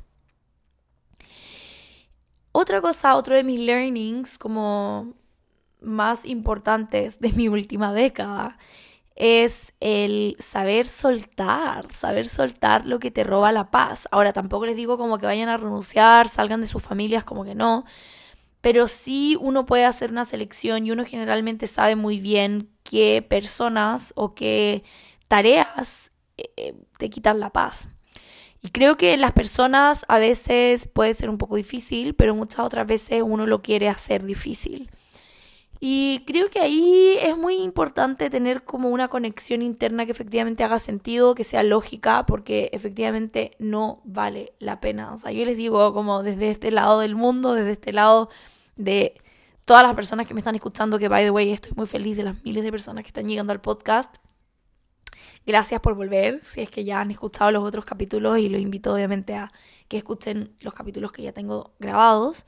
Otra 2.53 2.81
cosa, 2.83 3.17
otro 3.17 3.35
de 3.35 3.45
mis 3.45 3.61
learnings 3.61 4.39
como 4.39 5.15
más 5.81 6.25
importantes 6.27 7.21
de 7.21 7.33
mi 7.33 7.49
última 7.49 7.93
década 7.93 8.59
es 9.17 9.75
el 9.81 10.37
saber 10.39 10.87
soltar, 10.89 11.93
saber 11.93 12.29
soltar 12.29 12.87
lo 12.87 12.99
que 12.99 13.11
te 13.11 13.25
roba 13.25 13.53
la 13.53 13.71
paz. 13.71 14.09
Ahora 14.11 14.33
tampoco 14.33 14.67
les 14.67 14.77
digo 14.77 14.99
como 14.99 15.19
que 15.19 15.27
vayan 15.27 15.49
a 15.49 15.57
renunciar, 15.57 16.29
salgan 16.29 16.61
de 16.61 16.67
sus 16.67 16.83
familias, 16.83 17.25
como 17.25 17.45
que 17.45 17.55
no, 17.55 17.85
pero 18.63 18.89
sí 18.89 19.37
uno 19.41 19.67
puede 19.67 19.85
hacer 19.87 20.11
una 20.11 20.25
selección 20.25 20.87
y 20.87 20.93
uno 20.93 21.05
generalmente 21.05 21.67
sabe 21.67 21.97
muy 21.97 22.21
bien 22.21 22.71
qué 22.85 23.23
personas 23.29 24.13
o 24.17 24.35
qué 24.35 24.85
tareas 25.29 26.13
eh, 26.39 26.75
te 26.99 27.11
quitan 27.11 27.41
la 27.41 27.51
paz. 27.51 27.89
Y 28.63 28.71
creo 28.71 28.97
que 28.97 29.17
las 29.17 29.33
personas 29.33 30.05
a 30.09 30.19
veces 30.19 30.89
puede 30.89 31.15
ser 31.15 31.29
un 31.29 31.37
poco 31.37 31.57
difícil, 31.57 32.15
pero 32.15 32.35
muchas 32.35 32.61
otras 32.61 32.87
veces 32.87 33.23
uno 33.25 33.47
lo 33.47 33.61
quiere 33.61 33.89
hacer 33.89 34.25
difícil. 34.25 34.89
Y 35.81 36.23
creo 36.29 36.49
que 36.49 36.61
ahí 36.61 37.19
es 37.21 37.37
muy 37.37 37.57
importante 37.57 38.31
tener 38.31 38.63
como 38.63 38.89
una 38.91 39.09
conexión 39.09 39.63
interna 39.63 40.07
que 40.07 40.13
efectivamente 40.13 40.63
haga 40.63 40.79
sentido, 40.79 41.35
que 41.35 41.43
sea 41.43 41.65
lógica, 41.65 42.25
porque 42.25 42.71
efectivamente 42.73 43.57
no 43.59 44.01
vale 44.05 44.53
la 44.61 44.81
pena. 44.81 45.13
O 45.13 45.19
sea, 45.19 45.33
yo 45.33 45.45
les 45.45 45.57
digo 45.57 45.93
como 45.93 46.23
desde 46.23 46.51
este 46.51 46.71
lado 46.71 47.01
del 47.01 47.17
mundo, 47.17 47.55
desde 47.55 47.73
este 47.73 47.93
lado 47.93 48.31
de 48.77 49.21
todas 49.65 49.83
las 49.83 49.97
personas 49.97 50.29
que 50.29 50.35
me 50.35 50.41
están 50.41 50.55
escuchando, 50.55 51.01
que 51.01 51.09
by 51.09 51.25
the 51.25 51.31
way 51.33 51.51
estoy 51.51 51.73
muy 51.75 51.89
feliz 51.89 52.17
de 52.17 52.23
las 52.23 52.45
miles 52.45 52.63
de 52.63 52.71
personas 52.71 53.03
que 53.03 53.09
están 53.09 53.27
llegando 53.27 53.53
al 53.53 53.61
podcast. 53.61 54.15
Gracias 55.45 55.81
por 55.81 55.95
volver, 55.95 56.41
si 56.45 56.61
es 56.61 56.71
que 56.71 56.85
ya 56.85 57.01
han 57.01 57.11
escuchado 57.11 57.51
los 57.51 57.65
otros 57.65 57.85
capítulos 57.85 58.39
y 58.39 58.49
los 58.49 58.61
invito 58.61 58.95
obviamente 58.95 59.35
a 59.35 59.51
que 59.89 59.97
escuchen 59.97 60.55
los 60.61 60.73
capítulos 60.73 61.11
que 61.11 61.23
ya 61.23 61.33
tengo 61.33 61.73
grabados. 61.81 62.47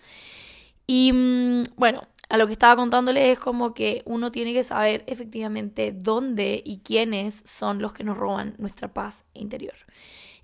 Y 0.86 1.12
mm, 1.12 1.64
bueno, 1.76 2.06
a 2.28 2.36
lo 2.36 2.46
que 2.46 2.52
estaba 2.52 2.76
contándoles 2.76 3.30
es 3.30 3.38
como 3.40 3.74
que 3.74 4.02
uno 4.06 4.30
tiene 4.30 4.52
que 4.52 4.62
saber 4.62 5.02
efectivamente 5.08 5.92
dónde 5.92 6.62
y 6.64 6.78
quiénes 6.78 7.42
son 7.44 7.82
los 7.82 7.92
que 7.92 8.04
nos 8.04 8.16
roban 8.16 8.54
nuestra 8.58 8.92
paz 8.94 9.24
interior. 9.34 9.74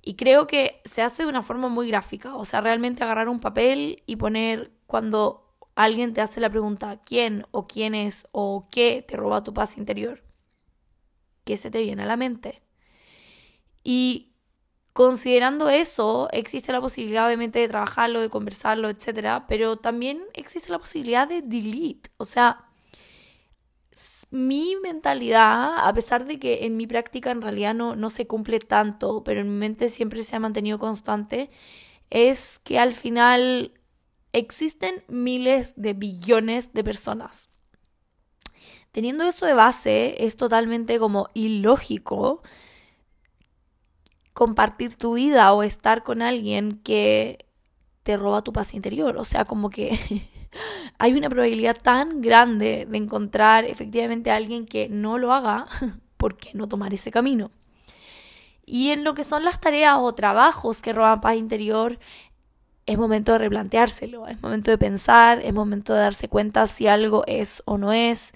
Y 0.03 0.15
creo 0.15 0.47
que 0.47 0.81
se 0.85 1.03
hace 1.03 1.23
de 1.25 1.29
una 1.29 1.43
forma 1.43 1.69
muy 1.69 1.89
gráfica, 1.89 2.35
o 2.35 2.45
sea, 2.45 2.61
realmente 2.63 3.05
agarrar 3.05 3.29
un 3.29 3.41
papel 3.41 4.03
y 4.07 4.17
poner 4.17 4.73
cuando 4.87 5.47
alguien 5.77 6.15
te 6.15 6.21
hace 6.21 6.41
la 6.41 6.51
pregunta 6.51 7.01
quién 7.05 7.47
o 7.53 7.67
quién 7.69 7.95
es 7.95 8.27
o 8.33 8.67
qué 8.71 9.05
te 9.07 9.17
roba 9.17 9.45
tu 9.45 9.55
paz 9.55 9.79
interior 9.79 10.23
qué 11.51 11.57
se 11.57 11.71
te 11.71 11.83
viene 11.83 12.05
a 12.05 12.07
la 12.07 12.17
mente. 12.17 12.63
Y 13.83 14.33
considerando 14.93 15.69
eso, 15.69 16.29
existe 16.33 16.73
la 16.73 16.81
posibilidad 16.81 17.27
obviamente 17.27 17.59
de 17.59 17.69
trabajarlo, 17.69 18.21
de 18.21 18.29
conversarlo, 18.29 18.89
etcétera, 18.89 19.47
pero 19.49 19.77
también 19.77 20.23
existe 20.35 20.71
la 20.71 20.79
posibilidad 20.79 21.27
de 21.29 21.43
delete, 21.43 22.11
o 22.19 22.25
sea, 22.25 22.67
mi 24.31 24.77
mentalidad, 24.83 25.87
a 25.87 25.93
pesar 25.93 26.25
de 26.25 26.39
que 26.39 26.65
en 26.67 26.77
mi 26.77 26.87
práctica 26.87 27.33
en 27.33 27.43
realidad 27.43 27.75
no, 27.75 27.97
no 27.97 28.11
se 28.11 28.27
cumple 28.27 28.61
tanto, 28.61 29.25
pero 29.25 29.41
en 29.41 29.51
mi 29.53 29.59
mente 29.59 29.89
siempre 29.89 30.23
se 30.25 30.37
ha 30.37 30.41
mantenido 30.41 30.79
constante, 30.79 31.51
es 32.11 32.61
que 32.61 32.79
al 32.79 32.93
final 32.93 33.73
existen 34.33 35.05
miles 35.09 35.75
de 35.77 35.95
billones 35.95 36.73
de 36.73 36.85
personas. 36.85 37.50
Teniendo 38.93 39.25
eso 39.25 39.47
de 39.47 39.55
base, 39.55 40.25
es 40.25 40.37
totalmente 40.37 40.99
como 40.99 41.29
ilógico 41.35 42.43
compartir 44.33 44.97
tu 44.97 45.15
vida 45.15 45.53
o 45.53 45.63
estar 45.63 46.03
con 46.03 46.23
alguien 46.23 46.81
que 46.83 47.47
te 48.03 48.17
roba 48.17 48.43
tu 48.43 48.53
paz 48.53 48.75
interior. 48.75 49.17
O 49.17 49.25
sea, 49.25 49.45
como 49.45 49.71
que 49.71 49.99
hay 50.99 51.13
una 51.15 51.29
probabilidad 51.29 51.77
tan 51.77 52.21
grande 52.21 52.87
de 52.89 52.99
encontrar 52.99 53.65
efectivamente 53.65 54.31
a 54.31 54.37
alguien 54.37 54.67
que 54.67 54.89
no 54.89 55.19
lo 55.19 55.33
haga, 55.33 55.67
¿por 56.17 56.37
qué 56.37 56.51
no 56.55 56.69
tomar 56.69 56.95
ese 56.95 57.11
camino? 57.11 57.51
Y 58.67 58.91
en 58.91 59.05
lo 59.05 59.15
que 59.15 59.25
son 59.25 59.45
las 59.45 59.61
tareas 59.61 59.99
o 59.99 60.15
trabajos 60.15 60.81
que 60.81 60.93
roban 60.93 61.21
paz 61.21 61.37
interior, 61.37 61.99
es 62.87 62.99
momento 62.99 63.33
de 63.33 63.39
replanteárselo, 63.39 64.27
es 64.27 64.41
momento 64.43 64.71
de 64.71 64.79
pensar, 64.79 65.41
es 65.45 65.53
momento 65.53 65.93
de 65.93 66.01
darse 66.01 66.29
cuenta 66.29 66.67
si 66.67 66.87
algo 66.87 67.25
es 67.27 67.63
o 67.67 67.79
no 67.79 67.93
es, 67.93 68.33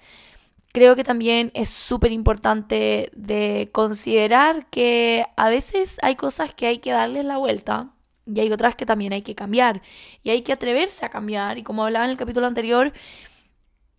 creo 0.75 0.97
que 0.97 1.05
también 1.05 1.53
es 1.55 1.71
súper 1.71 2.11
importante 2.11 3.09
de 3.15 3.71
considerar 3.73 4.69
que 4.71 5.25
a 5.37 5.49
veces 5.49 5.99
hay 6.03 6.17
cosas 6.17 6.53
que 6.53 6.67
hay 6.67 6.79
que 6.79 6.91
darles 6.91 7.25
la 7.25 7.37
vuelta 7.37 7.95
y 8.27 8.41
hay 8.41 8.51
otras 8.51 8.75
que 8.75 8.85
también 8.85 9.13
hay 9.13 9.23
que 9.23 9.37
cambiar 9.37 9.83
y 10.25 10.31
hay 10.31 10.43
que 10.43 10.53
atreverse 10.53 11.07
a 11.07 11.11
cambiar 11.11 11.59
y 11.59 11.63
como 11.63 11.85
hablaba 11.85 12.07
en 12.07 12.11
el 12.11 12.17
capítulo 12.17 12.49
anterior, 12.49 12.93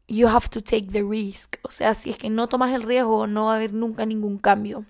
you 0.09 0.27
have 0.27 0.49
to 0.49 0.61
take 0.61 0.87
the 0.91 1.01
risk, 1.01 1.55
o 1.61 1.71
sea, 1.71 1.93
si 1.93 2.09
es 2.09 2.17
que 2.17 2.29
no 2.29 2.49
tomas 2.49 2.73
el 2.73 2.83
riesgo 2.83 3.25
no 3.25 3.45
va 3.45 3.53
a 3.53 3.55
haber 3.55 3.71
nunca 3.73 4.05
ningún 4.05 4.37
cambio. 4.37 4.83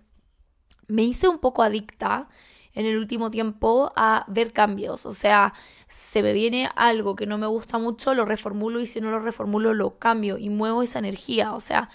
Me 0.88 1.04
hice 1.04 1.28
un 1.28 1.38
poco 1.38 1.62
adicta 1.62 2.30
en 2.76 2.86
el 2.86 2.98
último 2.98 3.32
tiempo 3.32 3.92
a 3.96 4.26
ver 4.28 4.54
cambios. 4.54 5.06
O 5.06 5.14
sea, 5.14 5.54
se 5.88 6.22
me 6.22 6.34
viene 6.34 6.70
algo 6.76 7.16
que 7.16 7.26
no 7.26 7.38
me 7.38 7.48
gusta 7.48 7.80
mucho, 7.80 8.14
lo 8.14 8.26
reformulo 8.26 8.80
y 8.82 8.86
si 8.86 9.02
no 9.02 9.10
lo 9.10 9.20
reformulo 9.20 9.74
lo 9.74 9.98
cambio 9.98 10.38
y 10.38 10.50
muevo 10.50 10.84
esa 10.84 11.00
energía. 11.00 11.54
O 11.54 11.62
sea, 11.62 11.90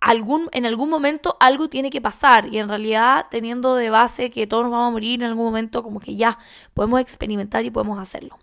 algún, 0.00 0.48
en 0.52 0.66
algún 0.66 0.90
momento 0.90 1.36
algo 1.40 1.68
tiene 1.68 1.90
que 1.90 2.02
pasar 2.02 2.52
y 2.52 2.58
en 2.58 2.68
realidad 2.68 3.26
teniendo 3.30 3.76
de 3.76 3.88
base 3.88 4.30
que 4.30 4.46
todos 4.46 4.64
nos 4.64 4.72
vamos 4.72 4.88
a 4.88 4.92
morir 4.92 5.22
en 5.22 5.28
algún 5.28 5.46
momento, 5.46 5.82
como 5.82 6.00
que 6.00 6.16
ya 6.16 6.38
podemos 6.74 7.00
experimentar 7.00 7.64
y 7.64 7.70
podemos 7.70 7.98
hacerlo. 7.98 8.38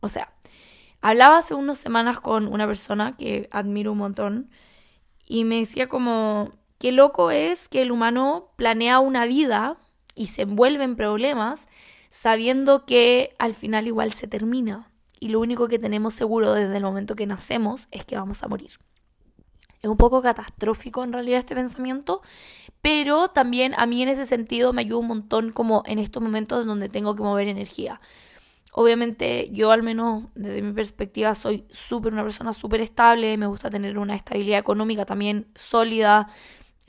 O 0.00 0.08
sea, 0.08 0.34
hablaba 1.00 1.38
hace 1.38 1.54
unas 1.54 1.78
semanas 1.78 2.20
con 2.20 2.48
una 2.48 2.66
persona 2.66 3.16
que 3.16 3.48
admiro 3.52 3.92
un 3.92 3.98
montón 3.98 4.50
y 5.26 5.44
me 5.44 5.60
decía 5.60 5.88
como, 5.88 6.50
qué 6.78 6.90
loco 6.90 7.30
es 7.30 7.68
que 7.68 7.82
el 7.82 7.92
humano 7.92 8.52
planea 8.56 8.98
una 8.98 9.24
vida 9.26 9.78
y 10.14 10.26
se 10.26 10.42
envuelve 10.42 10.84
en 10.84 10.96
problemas 10.96 11.68
sabiendo 12.10 12.84
que 12.84 13.34
al 13.38 13.54
final 13.54 13.86
igual 13.86 14.12
se 14.12 14.26
termina 14.26 14.90
y 15.20 15.28
lo 15.28 15.40
único 15.40 15.68
que 15.68 15.78
tenemos 15.78 16.14
seguro 16.14 16.52
desde 16.54 16.76
el 16.76 16.82
momento 16.82 17.14
que 17.14 17.26
nacemos 17.26 17.86
es 17.90 18.04
que 18.04 18.16
vamos 18.16 18.42
a 18.42 18.48
morir. 18.48 18.72
Es 19.82 19.88
un 19.88 19.96
poco 19.96 20.20
catastrófico 20.20 21.04
en 21.04 21.12
realidad 21.12 21.38
este 21.38 21.54
pensamiento, 21.54 22.22
pero 22.82 23.28
también 23.28 23.74
a 23.76 23.86
mí 23.86 24.02
en 24.02 24.08
ese 24.08 24.26
sentido 24.26 24.72
me 24.72 24.82
ayuda 24.82 24.98
un 24.98 25.06
montón 25.06 25.52
como 25.52 25.82
en 25.86 25.98
estos 25.98 26.22
momentos 26.22 26.62
en 26.62 26.68
donde 26.68 26.88
tengo 26.88 27.14
que 27.14 27.22
mover 27.22 27.48
energía. 27.48 28.00
Obviamente 28.72 29.50
yo 29.52 29.72
al 29.72 29.82
menos 29.82 30.24
desde 30.34 30.62
mi 30.62 30.72
perspectiva 30.72 31.34
soy 31.34 31.64
súper 31.70 32.12
una 32.12 32.22
persona 32.22 32.52
súper 32.52 32.80
estable, 32.80 33.36
me 33.36 33.46
gusta 33.46 33.68
tener 33.68 33.98
una 33.98 34.14
estabilidad 34.14 34.60
económica 34.60 35.04
también 35.04 35.48
sólida, 35.54 36.28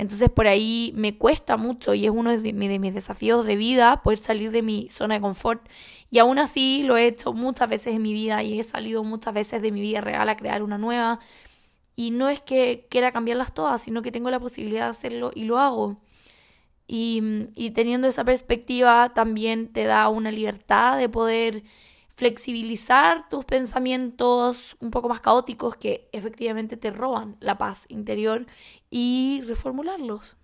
Entonces 0.02 0.32
por 0.32 0.48
ahí 0.48 0.94
me 0.96 1.16
cuesta 1.16 1.58
mucho 1.58 1.94
y 1.94 2.06
es 2.06 2.12
uno 2.12 2.36
de, 2.36 2.54
mis 2.54 2.94
desafíos 2.96 3.46
de 3.46 3.56
vida 3.56 4.02
poder 4.02 4.18
salir 4.18 4.50
de 4.50 4.64
mi 4.64 4.90
zona 4.90 5.14
de 5.14 5.22
confort. 5.22 5.64
Y 6.10 6.18
aún 6.18 6.40
así 6.40 6.82
lo 6.82 6.98
he 6.98 7.06
hecho 7.06 7.34
muchas 7.34 7.70
veces 7.70 7.94
en 7.94 8.02
mi 8.02 8.12
vida 8.12 8.42
y 8.42 8.60
he 8.60 8.64
salido 8.64 9.04
muchas 9.04 9.36
veces 9.36 9.62
de 9.62 9.72
mi 9.72 9.80
vida 9.80 10.02
real 10.02 10.28
a 10.28 10.38
crear 10.38 10.64
una 10.64 10.80
nueva. 10.80 11.20
Y 11.96 12.10
no 12.10 12.30
es 12.30 12.42
que 12.42 12.88
quiera 12.90 13.12
cambiarlas 13.12 13.54
todas, 13.54 13.84
sino 13.84 14.02
que 14.02 14.12
tengo 14.12 14.32
la 14.32 14.40
posibilidad 14.40 14.86
de 14.86 14.90
hacerlo 14.90 15.30
y 15.36 15.44
lo 15.44 15.60
hago. 15.60 15.98
Y, 16.88 17.22
y 17.54 17.70
teniendo 17.70 18.08
esa 18.08 18.24
perspectiva 18.24 19.14
también 19.14 19.72
te 19.72 19.84
da 19.84 20.10
una 20.10 20.32
libertad 20.32 20.98
de 20.98 21.10
poder 21.10 21.64
flexibilizar 22.22 23.28
tus 23.30 23.46
pensamientos 23.46 24.78
un 24.80 24.92
poco 24.92 25.10
más 25.10 25.22
caóticos 25.22 25.76
que 25.76 26.08
efectivamente 26.12 26.78
te 26.78 26.92
roban 26.92 27.36
la 27.40 27.58
paz 27.58 27.86
interior 27.90 28.46
y 28.92 29.42
reformularlos. 29.48 30.38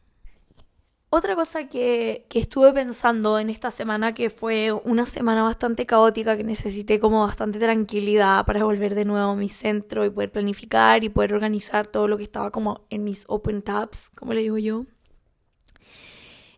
Otra 1.11 1.35
cosa 1.35 1.69
que, 1.69 2.25
que, 2.29 2.39
estuve 2.39 2.73
pensando 2.73 3.37
en 3.37 3.51
esta 3.51 3.69
semana, 3.69 4.15
que 4.15 4.31
fue 4.31 4.71
una 4.71 5.05
semana 5.05 5.43
bastante 5.43 5.85
caótica, 5.85 6.35
que 6.35 6.43
necesité 6.43 6.99
como 6.99 7.21
bastante 7.21 7.59
tranquilidad 7.59 8.43
para 8.47 8.63
volver 8.63 8.95
de 8.95 9.05
nuevo 9.05 9.29
a 9.29 9.35
mi 9.35 9.47
centro 9.47 10.03
y 10.03 10.09
poder 10.09 10.31
planificar 10.31 11.03
y 11.03 11.09
poder 11.09 11.35
organizar 11.35 11.85
todo 11.85 12.07
lo 12.07 12.17
que 12.17 12.23
estaba 12.23 12.49
como 12.49 12.87
en 12.89 13.03
mis 13.03 13.23
open 13.27 13.61
tabs, 13.61 14.09
como 14.15 14.33
le 14.33 14.41
digo 14.41 14.57
yo 14.57 14.87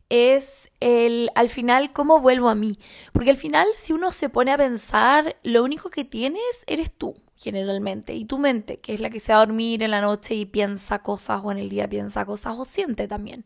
es 0.09 0.71
el 0.79 1.29
al 1.35 1.49
final 1.49 1.93
cómo 1.93 2.19
vuelvo 2.19 2.49
a 2.49 2.55
mí. 2.55 2.77
Porque 3.13 3.29
al 3.29 3.37
final 3.37 3.67
si 3.75 3.93
uno 3.93 4.11
se 4.11 4.29
pone 4.29 4.51
a 4.51 4.57
pensar, 4.57 5.37
lo 5.43 5.63
único 5.63 5.89
que 5.89 6.03
tienes 6.03 6.41
eres 6.67 6.91
tú, 6.91 7.15
generalmente, 7.35 8.15
y 8.15 8.25
tu 8.25 8.39
mente, 8.39 8.79
que 8.79 8.93
es 8.93 8.99
la 8.99 9.09
que 9.09 9.19
se 9.19 9.31
va 9.31 9.41
a 9.41 9.45
dormir 9.45 9.83
en 9.83 9.91
la 9.91 10.01
noche 10.01 10.35
y 10.35 10.45
piensa 10.45 10.99
cosas 10.99 11.41
o 11.43 11.51
en 11.51 11.59
el 11.59 11.69
día 11.69 11.87
piensa 11.87 12.25
cosas 12.25 12.55
o 12.57 12.65
siente 12.65 13.07
también. 13.07 13.45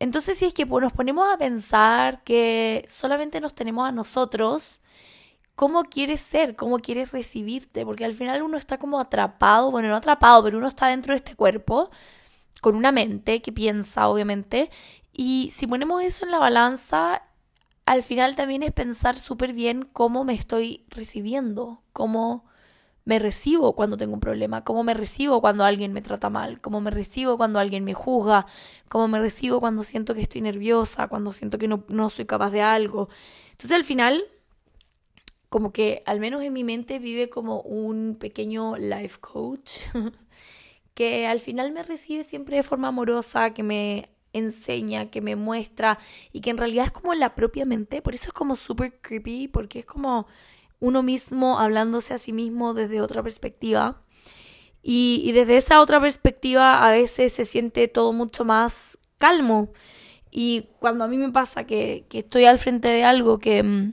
Entonces 0.00 0.38
si 0.38 0.44
es 0.46 0.54
que 0.54 0.66
nos 0.66 0.92
ponemos 0.92 1.26
a 1.32 1.38
pensar 1.38 2.22
que 2.22 2.84
solamente 2.88 3.40
nos 3.40 3.54
tenemos 3.54 3.88
a 3.88 3.92
nosotros, 3.92 4.80
¿cómo 5.56 5.84
quieres 5.84 6.20
ser? 6.20 6.54
¿Cómo 6.54 6.78
quieres 6.78 7.10
recibirte? 7.10 7.84
Porque 7.84 8.04
al 8.04 8.14
final 8.14 8.42
uno 8.42 8.56
está 8.58 8.78
como 8.78 9.00
atrapado, 9.00 9.70
bueno, 9.72 9.88
no 9.88 9.96
atrapado, 9.96 10.44
pero 10.44 10.58
uno 10.58 10.68
está 10.68 10.88
dentro 10.88 11.12
de 11.12 11.18
este 11.18 11.34
cuerpo 11.34 11.90
con 12.60 12.74
una 12.74 12.92
mente 12.92 13.42
que 13.42 13.52
piensa, 13.52 14.08
obviamente, 14.08 14.70
y 15.12 15.50
si 15.52 15.66
ponemos 15.66 16.02
eso 16.02 16.24
en 16.24 16.30
la 16.30 16.38
balanza, 16.38 17.22
al 17.86 18.02
final 18.02 18.36
también 18.36 18.62
es 18.62 18.72
pensar 18.72 19.16
súper 19.16 19.52
bien 19.52 19.88
cómo 19.92 20.24
me 20.24 20.34
estoy 20.34 20.84
recibiendo, 20.90 21.82
cómo 21.92 22.44
me 23.08 23.18
recibo 23.18 23.74
cuando 23.74 23.96
tengo 23.96 24.12
un 24.12 24.20
problema, 24.20 24.64
cómo 24.64 24.84
me 24.84 24.92
recibo 24.92 25.40
cuando 25.40 25.64
alguien 25.64 25.94
me 25.94 26.02
trata 26.02 26.28
mal, 26.28 26.60
cómo 26.60 26.82
me 26.82 26.90
recibo 26.90 27.38
cuando 27.38 27.58
alguien 27.58 27.82
me 27.82 27.94
juzga, 27.94 28.44
cómo 28.90 29.08
me 29.08 29.18
recibo 29.18 29.60
cuando 29.60 29.82
siento 29.82 30.14
que 30.14 30.20
estoy 30.20 30.42
nerviosa, 30.42 31.08
cuando 31.08 31.32
siento 31.32 31.56
que 31.56 31.68
no, 31.68 31.84
no 31.88 32.10
soy 32.10 32.26
capaz 32.26 32.50
de 32.50 32.60
algo. 32.60 33.08
Entonces 33.52 33.72
al 33.72 33.84
final, 33.84 34.22
como 35.48 35.72
que 35.72 36.02
al 36.04 36.20
menos 36.20 36.42
en 36.42 36.52
mi 36.52 36.64
mente 36.64 36.98
vive 36.98 37.30
como 37.30 37.62
un 37.62 38.16
pequeño 38.20 38.76
life 38.76 39.18
coach 39.20 39.70
que 40.98 41.28
al 41.28 41.38
final 41.38 41.70
me 41.70 41.84
recibe 41.84 42.24
siempre 42.24 42.56
de 42.56 42.64
forma 42.64 42.88
amorosa, 42.88 43.54
que 43.54 43.62
me 43.62 44.10
enseña, 44.32 45.12
que 45.12 45.20
me 45.20 45.36
muestra 45.36 45.96
y 46.32 46.40
que 46.40 46.50
en 46.50 46.58
realidad 46.58 46.86
es 46.86 46.90
como 46.90 47.14
la 47.14 47.36
propia 47.36 47.64
mente, 47.64 48.02
por 48.02 48.16
eso 48.16 48.26
es 48.26 48.32
como 48.32 48.56
súper 48.56 49.00
creepy, 49.00 49.46
porque 49.46 49.78
es 49.78 49.86
como 49.86 50.26
uno 50.80 51.04
mismo 51.04 51.60
hablándose 51.60 52.14
a 52.14 52.18
sí 52.18 52.32
mismo 52.32 52.74
desde 52.74 53.00
otra 53.00 53.22
perspectiva. 53.22 54.02
Y, 54.82 55.30
desde 55.30 55.58
esa 55.58 55.80
otra 55.80 56.00
perspectiva 56.00 56.84
a 56.84 56.90
veces 56.90 57.32
se 57.32 57.44
siente 57.44 57.86
todo 57.86 58.12
mucho 58.12 58.44
más 58.44 58.98
calmo. 59.18 59.70
Y 60.32 60.70
cuando 60.80 61.04
a 61.04 61.08
mí 61.08 61.16
me 61.16 61.30
pasa 61.30 61.64
que, 61.64 62.06
que 62.08 62.20
estoy 62.20 62.46
al 62.46 62.58
frente 62.58 62.88
de 62.88 63.04
algo 63.04 63.38
que, 63.38 63.62
mm, 63.62 63.92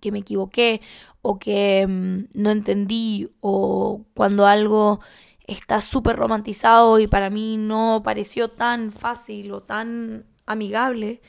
que 0.00 0.10
me 0.10 0.18
equivoqué 0.18 0.80
o 1.22 1.38
que 1.38 1.86
mm, 1.86 2.30
no 2.34 2.50
entendí 2.50 3.30
o 3.40 4.04
cuando 4.14 4.46
algo 4.46 5.00
está 5.46 5.80
súper 5.80 6.16
romantizado 6.16 6.98
y 6.98 7.06
para 7.06 7.30
mí 7.30 7.56
no 7.56 8.02
pareció 8.04 8.48
tan 8.48 8.92
fácil 8.92 9.52
o 9.52 9.62
tan 9.62 10.26
amigable, 10.46 11.20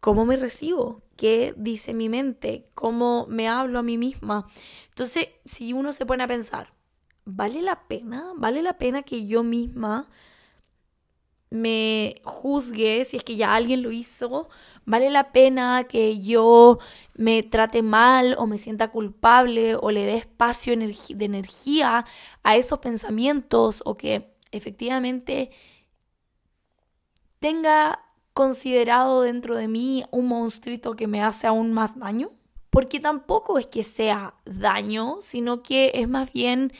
¿cómo 0.00 0.24
me 0.24 0.36
recibo? 0.36 1.02
¿Qué 1.16 1.54
dice 1.56 1.92
mi 1.92 2.08
mente? 2.08 2.68
¿Cómo 2.74 3.26
me 3.28 3.48
hablo 3.48 3.78
a 3.78 3.82
mí 3.82 3.98
misma? 3.98 4.46
Entonces, 4.88 5.28
si 5.44 5.72
uno 5.72 5.92
se 5.92 6.06
pone 6.06 6.24
a 6.24 6.28
pensar, 6.28 6.72
¿vale 7.24 7.62
la 7.62 7.86
pena? 7.88 8.32
¿Vale 8.36 8.62
la 8.62 8.78
pena 8.78 9.02
que 9.02 9.26
yo 9.26 9.42
misma 9.42 10.08
me 11.50 12.20
juzgue 12.24 13.04
si 13.04 13.16
es 13.16 13.24
que 13.24 13.36
ya 13.36 13.54
alguien 13.54 13.82
lo 13.82 13.90
hizo? 13.90 14.48
¿Vale 14.84 15.10
la 15.10 15.32
pena 15.32 15.84
que 15.84 16.20
yo 16.20 16.78
me 17.14 17.42
trate 17.42 17.82
mal 17.82 18.34
o 18.38 18.46
me 18.46 18.58
sienta 18.58 18.88
culpable 18.90 19.76
o 19.76 19.90
le 19.90 20.04
dé 20.04 20.16
espacio 20.16 20.74
de 20.76 21.24
energía 21.24 22.04
a 22.42 22.56
esos 22.56 22.78
pensamientos 22.78 23.82
o 23.84 23.96
que 23.96 24.34
efectivamente 24.50 25.50
tenga 27.38 28.00
considerado 28.32 29.22
dentro 29.22 29.56
de 29.56 29.68
mí 29.68 30.04
un 30.10 30.28
monstruito 30.28 30.96
que 30.96 31.06
me 31.06 31.22
hace 31.22 31.46
aún 31.46 31.72
más 31.72 31.98
daño? 31.98 32.30
Porque 32.70 33.00
tampoco 33.00 33.58
es 33.58 33.66
que 33.66 33.82
sea 33.82 34.34
daño, 34.44 35.18
sino 35.20 35.62
que 35.62 35.90
es 35.94 36.08
más 36.08 36.32
bien 36.32 36.72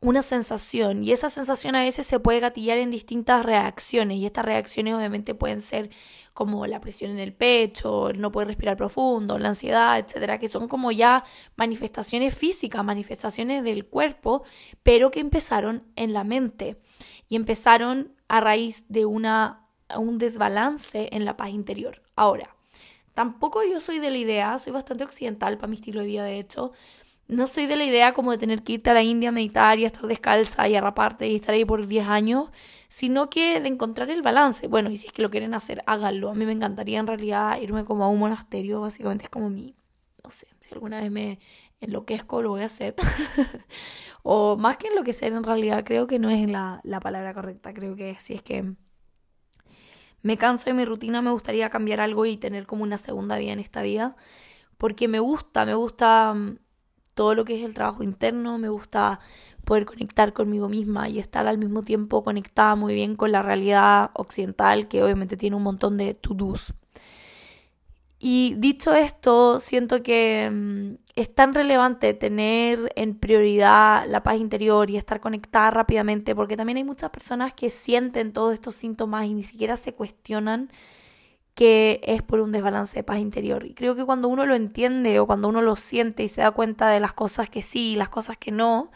una 0.00 0.22
sensación 0.22 1.04
y 1.04 1.12
esa 1.12 1.30
sensación 1.30 1.76
a 1.76 1.82
veces 1.82 2.06
se 2.06 2.18
puede 2.18 2.40
gatillar 2.40 2.78
en 2.78 2.90
distintas 2.90 3.44
reacciones 3.44 4.18
y 4.18 4.26
estas 4.26 4.44
reacciones 4.44 4.94
obviamente 4.94 5.34
pueden 5.34 5.60
ser 5.60 5.90
como 6.32 6.66
la 6.66 6.80
presión 6.80 7.10
en 7.10 7.18
el 7.18 7.34
pecho, 7.34 8.08
el 8.08 8.20
no 8.20 8.32
poder 8.32 8.48
respirar 8.48 8.76
profundo, 8.76 9.38
la 9.38 9.48
ansiedad, 9.48 9.98
etcétera, 9.98 10.38
que 10.38 10.48
son 10.48 10.68
como 10.68 10.90
ya 10.90 11.24
manifestaciones 11.56 12.34
físicas, 12.34 12.84
manifestaciones 12.84 13.62
del 13.64 13.86
cuerpo, 13.86 14.44
pero 14.82 15.10
que 15.10 15.20
empezaron 15.20 15.84
en 15.96 16.12
la 16.12 16.24
mente 16.24 16.80
y 17.28 17.36
empezaron 17.36 18.14
a 18.28 18.40
raíz 18.40 18.84
de 18.88 19.04
una, 19.04 19.68
un 19.96 20.18
desbalance 20.18 21.08
en 21.12 21.24
la 21.24 21.36
paz 21.36 21.50
interior. 21.50 22.02
Ahora, 22.16 22.56
tampoco 23.14 23.62
yo 23.64 23.80
soy 23.80 23.98
de 23.98 24.10
la 24.10 24.18
idea, 24.18 24.58
soy 24.58 24.72
bastante 24.72 25.04
occidental 25.04 25.58
para 25.58 25.68
mi 25.68 25.76
estilo 25.76 26.00
de 26.00 26.06
vida, 26.06 26.24
de 26.24 26.38
hecho, 26.38 26.72
no 27.32 27.46
soy 27.46 27.66
de 27.66 27.76
la 27.76 27.84
idea 27.84 28.12
como 28.12 28.30
de 28.30 28.38
tener 28.38 28.62
que 28.62 28.74
irte 28.74 28.90
a 28.90 28.94
la 28.94 29.02
India 29.02 29.30
a 29.30 29.32
meditar 29.32 29.78
y 29.78 29.84
a 29.84 29.86
estar 29.86 30.06
descalza 30.06 30.68
y 30.68 30.76
a 30.76 30.80
raparte 30.80 31.28
y 31.28 31.36
estar 31.36 31.54
ahí 31.54 31.64
por 31.64 31.86
10 31.86 32.06
años, 32.06 32.50
sino 32.88 33.30
que 33.30 33.60
de 33.60 33.68
encontrar 33.68 34.10
el 34.10 34.22
balance. 34.22 34.68
Bueno, 34.68 34.90
y 34.90 34.96
si 34.96 35.06
es 35.06 35.12
que 35.12 35.22
lo 35.22 35.30
quieren 35.30 35.54
hacer, 35.54 35.82
háganlo. 35.86 36.30
A 36.30 36.34
mí 36.34 36.44
me 36.44 36.52
encantaría 36.52 37.00
en 37.00 37.06
realidad 37.06 37.60
irme 37.60 37.84
como 37.84 38.04
a 38.04 38.08
un 38.08 38.18
monasterio, 38.18 38.80
básicamente 38.82 39.24
es 39.24 39.30
como 39.30 39.48
mi, 39.50 39.74
no 40.22 40.30
sé, 40.30 40.46
si 40.60 40.74
alguna 40.74 41.00
vez 41.00 41.10
me 41.10 41.38
enloquezco 41.80 42.42
lo 42.42 42.50
voy 42.50 42.62
a 42.62 42.66
hacer. 42.66 42.94
o 44.22 44.56
más 44.56 44.76
que 44.76 44.88
enloquecer 44.88 45.32
en 45.32 45.42
realidad, 45.42 45.84
creo 45.84 46.06
que 46.06 46.18
no 46.18 46.30
es 46.30 46.48
la, 46.50 46.80
la 46.84 47.00
palabra 47.00 47.34
correcta, 47.34 47.72
creo 47.72 47.96
que 47.96 48.16
si 48.20 48.34
es 48.34 48.42
que 48.42 48.74
me 50.22 50.36
canso 50.36 50.66
de 50.66 50.74
mi 50.74 50.84
rutina, 50.84 51.20
me 51.22 51.32
gustaría 51.32 51.68
cambiar 51.70 52.00
algo 52.00 52.26
y 52.26 52.36
tener 52.36 52.66
como 52.66 52.84
una 52.84 52.98
segunda 52.98 53.38
vida 53.38 53.52
en 53.52 53.58
esta 53.58 53.82
vida, 53.82 54.16
porque 54.78 55.08
me 55.08 55.18
gusta, 55.18 55.66
me 55.66 55.74
gusta 55.74 56.34
mm, 56.34 56.58
todo 57.14 57.34
lo 57.34 57.44
que 57.44 57.58
es 57.58 57.64
el 57.64 57.74
trabajo 57.74 58.02
interno, 58.02 58.58
me 58.58 58.68
gusta 58.68 59.20
poder 59.64 59.84
conectar 59.84 60.32
conmigo 60.32 60.68
misma 60.68 61.08
y 61.08 61.18
estar 61.18 61.46
al 61.46 61.58
mismo 61.58 61.82
tiempo 61.82 62.22
conectada 62.22 62.74
muy 62.76 62.94
bien 62.94 63.16
con 63.16 63.32
la 63.32 63.42
realidad 63.42 64.10
occidental, 64.14 64.88
que 64.88 65.02
obviamente 65.02 65.36
tiene 65.36 65.56
un 65.56 65.62
montón 65.62 65.96
de 65.96 66.14
to-dos. 66.14 66.74
Y 68.24 68.54
dicho 68.58 68.94
esto, 68.94 69.58
siento 69.58 70.02
que 70.04 70.48
mm, 70.48 70.94
es 71.16 71.34
tan 71.34 71.54
relevante 71.54 72.14
tener 72.14 72.92
en 72.94 73.18
prioridad 73.18 74.06
la 74.06 74.22
paz 74.22 74.38
interior 74.38 74.88
y 74.90 74.96
estar 74.96 75.20
conectada 75.20 75.72
rápidamente, 75.72 76.34
porque 76.36 76.56
también 76.56 76.76
hay 76.76 76.84
muchas 76.84 77.10
personas 77.10 77.52
que 77.52 77.68
sienten 77.68 78.32
todos 78.32 78.54
estos 78.54 78.76
síntomas 78.76 79.26
y 79.26 79.34
ni 79.34 79.42
siquiera 79.42 79.76
se 79.76 79.94
cuestionan 79.94 80.70
que 81.54 82.00
es 82.04 82.22
por 82.22 82.40
un 82.40 82.52
desbalance 82.52 82.96
de 82.96 83.04
paz 83.04 83.18
interior. 83.18 83.64
Y 83.66 83.74
creo 83.74 83.94
que 83.94 84.04
cuando 84.04 84.28
uno 84.28 84.46
lo 84.46 84.54
entiende 84.54 85.20
o 85.20 85.26
cuando 85.26 85.48
uno 85.48 85.62
lo 85.62 85.76
siente 85.76 86.22
y 86.22 86.28
se 86.28 86.40
da 86.40 86.50
cuenta 86.52 86.88
de 86.88 87.00
las 87.00 87.12
cosas 87.12 87.50
que 87.50 87.62
sí 87.62 87.92
y 87.92 87.96
las 87.96 88.08
cosas 88.08 88.38
que 88.38 88.50
no, 88.50 88.90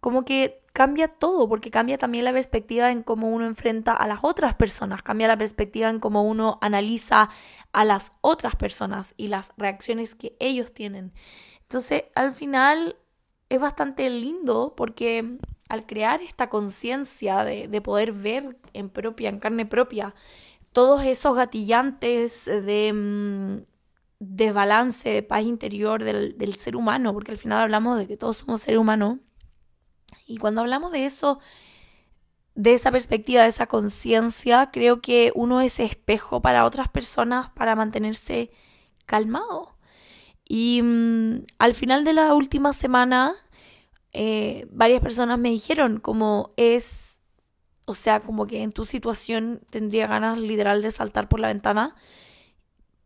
como 0.00 0.24
que 0.24 0.62
cambia 0.74 1.08
todo, 1.08 1.48
porque 1.48 1.70
cambia 1.70 1.98
también 1.98 2.24
la 2.24 2.32
perspectiva 2.32 2.90
en 2.90 3.02
cómo 3.02 3.30
uno 3.30 3.46
enfrenta 3.46 3.94
a 3.94 4.06
las 4.06 4.20
otras 4.22 4.54
personas, 4.54 5.02
cambia 5.02 5.28
la 5.28 5.38
perspectiva 5.38 5.88
en 5.88 6.00
cómo 6.00 6.22
uno 6.24 6.58
analiza 6.60 7.30
a 7.72 7.84
las 7.84 8.12
otras 8.20 8.56
personas 8.56 9.14
y 9.16 9.28
las 9.28 9.52
reacciones 9.56 10.14
que 10.14 10.36
ellos 10.40 10.72
tienen. 10.72 11.12
Entonces, 11.62 12.04
al 12.14 12.32
final 12.32 12.96
es 13.48 13.60
bastante 13.60 14.10
lindo 14.10 14.74
porque 14.76 15.38
al 15.68 15.86
crear 15.86 16.20
esta 16.22 16.50
conciencia 16.50 17.44
de, 17.44 17.68
de 17.68 17.80
poder 17.80 18.12
ver 18.12 18.58
en 18.72 18.90
propia, 18.90 19.28
en 19.28 19.38
carne 19.38 19.66
propia, 19.66 20.14
todos 20.74 21.04
esos 21.04 21.36
gatillantes 21.36 22.46
de 22.46 22.92
mm, 22.92 23.64
desbalance, 24.18 25.08
de 25.08 25.22
paz 25.22 25.44
interior 25.44 26.02
del, 26.02 26.54
ser 26.56 26.74
humano, 26.74 27.14
porque 27.14 27.30
al 27.30 27.38
final 27.38 27.62
hablamos 27.62 27.96
de 27.96 28.08
que 28.08 28.16
todos 28.16 28.38
somos 28.38 28.62
seres 28.62 28.80
humanos. 28.80 29.20
Y 30.26 30.38
cuando 30.38 30.62
hablamos 30.62 30.90
de 30.90 31.06
eso, 31.06 31.38
de 32.56 32.74
esa 32.74 32.90
perspectiva, 32.90 33.44
de 33.44 33.50
esa 33.50 33.68
conciencia, 33.68 34.70
creo 34.72 35.00
que 35.00 35.30
uno 35.36 35.60
es 35.60 35.78
espejo 35.78 36.42
para 36.42 36.64
otras 36.64 36.88
personas 36.88 37.50
para 37.50 37.76
mantenerse 37.76 38.50
calmado. 39.06 39.76
Y 40.44 40.82
mm, 40.82 41.44
al 41.58 41.74
final 41.74 42.04
de 42.04 42.14
la 42.14 42.34
última 42.34 42.72
semana, 42.72 43.32
eh, 44.12 44.66
varias 44.72 45.00
personas 45.00 45.38
me 45.38 45.50
dijeron 45.50 46.00
como 46.00 46.52
es, 46.56 47.13
o 47.86 47.94
sea, 47.94 48.20
como 48.20 48.46
que 48.46 48.62
en 48.62 48.72
tu 48.72 48.84
situación 48.84 49.60
tendría 49.70 50.06
ganas 50.06 50.38
literal 50.38 50.82
de 50.82 50.90
saltar 50.90 51.28
por 51.28 51.40
la 51.40 51.48
ventana 51.48 51.94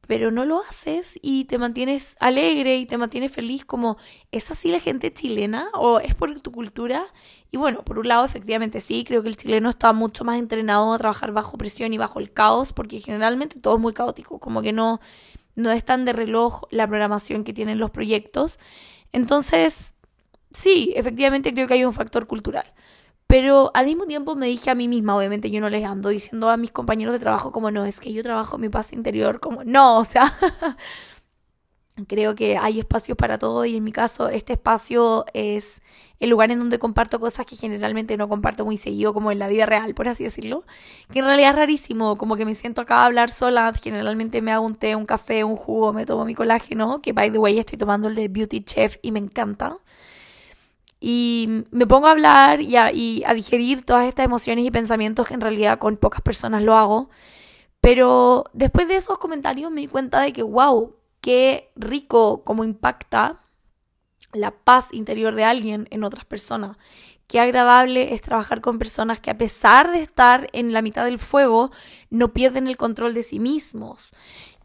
pero 0.09 0.31
no 0.31 0.47
lo 0.47 0.61
haces 0.63 1.19
y 1.21 1.45
te 1.45 1.59
mantienes 1.59 2.17
alegre 2.19 2.79
y 2.79 2.87
te 2.87 2.97
mantienes 2.97 3.31
feliz 3.31 3.67
como 3.67 3.99
es 4.33 4.51
así 4.51 4.73
la 4.73 4.81
gente 4.81 5.13
chilena 5.13 5.69
o 5.75 6.01
es 6.01 6.15
por 6.15 6.41
tu 6.41 6.51
cultura 6.51 7.05
y 7.51 7.59
bueno 7.59 7.85
por 7.85 7.99
un 7.99 8.09
lado 8.09 8.25
efectivamente 8.25 8.81
sí 8.81 9.05
creo 9.05 9.23
que 9.23 9.29
el 9.29 9.37
chileno 9.37 9.69
está 9.69 9.93
mucho 9.93 10.25
más 10.25 10.39
entrenado 10.39 10.95
a 10.95 10.99
trabajar 10.99 11.33
bajo 11.33 11.59
presión 11.59 11.93
y 11.93 11.99
bajo 11.99 12.21
el 12.21 12.33
caos 12.33 12.73
porque 12.73 13.01
generalmente 13.01 13.61
todo 13.61 13.75
es 13.75 13.81
muy 13.81 13.93
caótico 13.93 14.41
como 14.41 14.63
que 14.63 14.73
no 14.73 14.99
no 15.55 15.71
es 15.71 15.85
tan 15.85 16.07
de 16.07 16.15
reloj 16.15 16.63
la 16.71 16.87
programación 16.87 17.45
que 17.45 17.53
tienen 17.53 17.79
los 17.79 17.91
proyectos. 17.91 18.59
Entonces 19.13 19.93
sí 20.53 20.93
efectivamente 20.97 21.53
creo 21.53 21.69
que 21.69 21.75
hay 21.75 21.85
un 21.85 21.93
factor 21.93 22.27
cultural 22.27 22.73
pero 23.29 23.71
al 23.75 23.85
mismo 23.85 24.07
tiempo 24.07 24.35
me 24.37 24.47
dije 24.47 24.71
a 24.71 24.75
mí 24.75 24.89
misma, 24.89 25.15
obviamente 25.15 25.51
yo 25.51 25.61
no 25.61 25.69
les 25.69 25.85
ando 25.85 26.09
diciendo 26.09 26.49
a 26.49 26.57
mis 26.57 26.73
compañeros 26.73 27.13
de 27.13 27.21
trabajo 27.21 27.53
como 27.53 27.71
no, 27.71 27.85
es 27.85 28.01
que 28.01 28.11
yo 28.13 28.23
trabajo 28.23 28.57
mi 28.57 28.71
paz 28.71 28.95
interior, 28.95 29.39
como 29.39 29.65
no, 29.65 29.99
o 29.99 30.05
sea, 30.07 30.35
creo 32.09 32.35
que 32.35 32.57
hay 32.57 32.79
espacios 32.79 33.19
para 33.19 33.37
todo 33.37 33.67
y 33.67 33.77
en 33.77 33.85
mi 33.85 33.93
caso 33.93 34.31
este 34.31 34.55
espacio 34.55 35.27
es 35.35 35.83
el 36.21 36.31
lugar 36.31 36.51
en 36.51 36.59
donde 36.59 36.79
comparto 36.79 37.21
cosas 37.21 37.45
que 37.45 37.55
generalmente 37.55 38.17
no 38.17 38.31
comparto 38.31 38.65
muy 38.65 38.79
seguido 38.79 39.13
como 39.13 39.31
en 39.31 39.39
la 39.39 39.49
vida 39.49 39.67
real, 39.67 39.93
por 39.93 40.09
así 40.09 40.25
decirlo, 40.25 40.65
que 41.13 41.19
en 41.19 41.27
realidad 41.27 41.51
es 41.51 41.57
rarísimo, 41.57 42.17
como 42.17 42.35
que 42.37 42.47
me 42.47 42.55
siento 42.55 42.81
acá 42.81 43.03
a 43.03 43.05
hablar 43.05 43.31
sola, 43.31 43.71
generalmente 43.75 44.41
me 44.41 44.53
hago 44.53 44.65
un 44.65 44.75
té, 44.75 44.97
un 44.97 45.05
café, 45.05 45.45
un 45.45 45.57
jugo, 45.57 45.93
me 45.93 46.07
tomo 46.07 46.25
mi 46.25 46.35
colágeno, 46.35 47.03
que 47.03 47.13
by 47.13 47.31
the 47.31 47.39
way 47.39 47.59
estoy 47.59 47.77
tomando 47.77 48.09
el 48.09 48.15
de 48.15 48.29
Beauty 48.29 48.63
Chef 48.65 48.97
y 49.03 49.13
me 49.13 49.19
encanta 49.19 49.77
y 51.01 51.65
me 51.71 51.87
pongo 51.87 52.09
a 52.09 52.13
hablar 52.13 52.61
y 52.61 52.77
a, 52.77 52.91
digerir 53.35 53.85
todas 53.85 54.07
estas 54.07 54.25
emociones 54.25 54.65
y 54.65 54.71
pensamientos 54.71 55.27
que 55.27 55.35
en 55.35 55.41
realidad 55.41 55.79
con 55.79 55.97
pocas 55.97 56.23
personas 56.23 56.63
lo 56.63 56.77
hago. 56.77 57.11
Pero 57.81 58.45
después 58.53 58.89
de 58.89 58.97
esos 58.97 59.19
comentarios 59.19 59.71
me 59.71 59.83
di 59.83 59.87
cuenta 59.87 60.21
de 60.21 60.33
que, 60.33 60.43
wow, 60.43 60.97
qué 61.21 61.71
rico 61.77 62.43
cómo 62.45 62.65
impacta 62.65 63.39
la 64.33 64.51
paz 64.51 64.89
interior 64.93 65.35
de 65.35 65.45
alguien 65.45 65.87
en 65.91 66.03
otras 66.03 66.25
personas. 66.25 66.77
Qué 67.29 67.39
agradable 67.39 68.15
es 68.15 68.23
trabajar 68.23 68.61
con 68.61 68.79
personas 68.79 69.21
que 69.21 69.31
a 69.31 69.39
pesar 69.39 69.93
de 69.93 70.01
estar 70.01 70.49
en 70.53 70.73
la 70.73 70.83
mitad 70.83 71.05
del 71.05 71.19
fuego, 71.19 71.71
no 72.11 72.33
pierden 72.33 72.67
el 72.67 72.77
control 72.77 73.15
de 73.15 73.23
sí 73.23 73.39
mismos. 73.39 74.11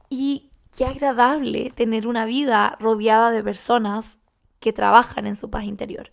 Y 0.10 0.50
qué 0.76 0.86
agradable 0.86 1.72
tener 1.76 2.08
una 2.08 2.26
vida 2.26 2.78
rodeada 2.80 3.32
de 3.32 3.44
personas 3.44 4.18
que 4.64 4.74
trabajan 4.74 5.28
en 5.28 5.36
su 5.36 5.50
paz 5.50 5.66
interior. 5.66 6.10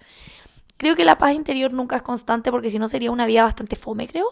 Creo 0.76 0.96
que 0.96 1.04
la 1.04 1.16
paz 1.16 1.34
interior 1.34 1.72
nunca 1.72 1.96
es 1.96 2.02
constante 2.02 2.50
porque 2.50 2.68
si 2.68 2.78
no 2.78 2.88
sería 2.88 3.10
una 3.12 3.26
vida 3.26 3.44
bastante 3.44 3.76
fome, 3.76 4.08
creo. 4.08 4.26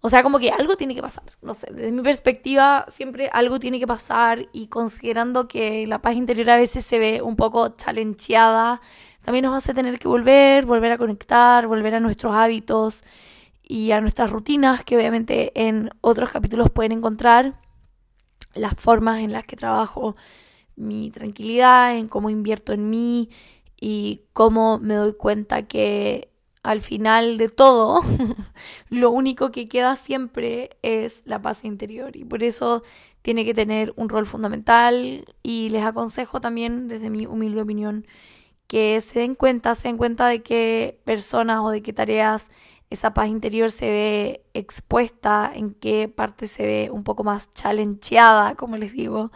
O 0.00 0.08
sea, 0.08 0.22
como 0.22 0.38
que 0.38 0.50
algo 0.50 0.76
tiene 0.76 0.94
que 0.94 1.02
pasar. 1.02 1.24
No 1.42 1.52
sé, 1.52 1.68
desde 1.70 1.92
mi 1.92 2.00
perspectiva 2.00 2.86
siempre 2.88 3.28
algo 3.32 3.60
tiene 3.60 3.78
que 3.78 3.86
pasar 3.86 4.48
y 4.52 4.68
considerando 4.68 5.46
que 5.46 5.86
la 5.86 6.00
paz 6.00 6.16
interior 6.16 6.48
a 6.50 6.56
veces 6.56 6.86
se 6.86 6.98
ve 6.98 7.20
un 7.20 7.36
poco 7.36 7.76
challengeada, 7.76 8.80
también 9.22 9.44
nos 9.44 9.54
hace 9.54 9.74
tener 9.74 9.98
que 9.98 10.08
volver, 10.08 10.64
volver 10.64 10.92
a 10.92 10.98
conectar, 10.98 11.66
volver 11.66 11.94
a 11.94 12.00
nuestros 12.00 12.34
hábitos 12.34 13.02
y 13.62 13.90
a 13.90 14.00
nuestras 14.00 14.30
rutinas 14.30 14.82
que 14.84 14.96
obviamente 14.96 15.52
en 15.54 15.90
otros 16.00 16.30
capítulos 16.30 16.70
pueden 16.70 16.92
encontrar 16.92 17.60
las 18.54 18.74
formas 18.74 19.20
en 19.20 19.32
las 19.32 19.44
que 19.44 19.56
trabajo 19.56 20.16
mi 20.80 21.10
tranquilidad, 21.10 21.96
en 21.96 22.08
cómo 22.08 22.30
invierto 22.30 22.72
en 22.72 22.90
mí 22.90 23.30
y 23.80 24.22
cómo 24.32 24.78
me 24.78 24.94
doy 24.94 25.14
cuenta 25.14 25.66
que 25.66 26.30
al 26.62 26.80
final 26.80 27.38
de 27.38 27.48
todo 27.48 28.02
lo 28.90 29.10
único 29.10 29.50
que 29.50 29.68
queda 29.68 29.96
siempre 29.96 30.70
es 30.82 31.22
la 31.24 31.40
paz 31.40 31.64
interior. 31.64 32.16
Y 32.16 32.24
por 32.24 32.42
eso 32.42 32.82
tiene 33.22 33.44
que 33.44 33.54
tener 33.54 33.92
un 33.96 34.08
rol 34.08 34.26
fundamental. 34.26 35.24
Y 35.42 35.70
les 35.70 35.84
aconsejo 35.84 36.40
también 36.40 36.88
desde 36.88 37.10
mi 37.10 37.26
humilde 37.26 37.62
opinión 37.62 38.06
que 38.66 39.00
se 39.00 39.20
den 39.20 39.34
cuenta, 39.34 39.74
se 39.74 39.88
den 39.88 39.96
cuenta 39.96 40.28
de 40.28 40.42
qué 40.42 41.00
personas 41.04 41.60
o 41.60 41.70
de 41.70 41.82
qué 41.82 41.92
tareas 41.92 42.50
esa 42.90 43.14
paz 43.14 43.28
interior 43.28 43.70
se 43.70 43.90
ve 43.90 44.44
expuesta, 44.54 45.50
en 45.54 45.74
qué 45.74 46.08
parte 46.08 46.48
se 46.48 46.64
ve 46.64 46.90
un 46.92 47.04
poco 47.04 47.24
más 47.24 47.52
challengeada, 47.54 48.54
como 48.56 48.76
les 48.76 48.92
digo, 48.92 49.32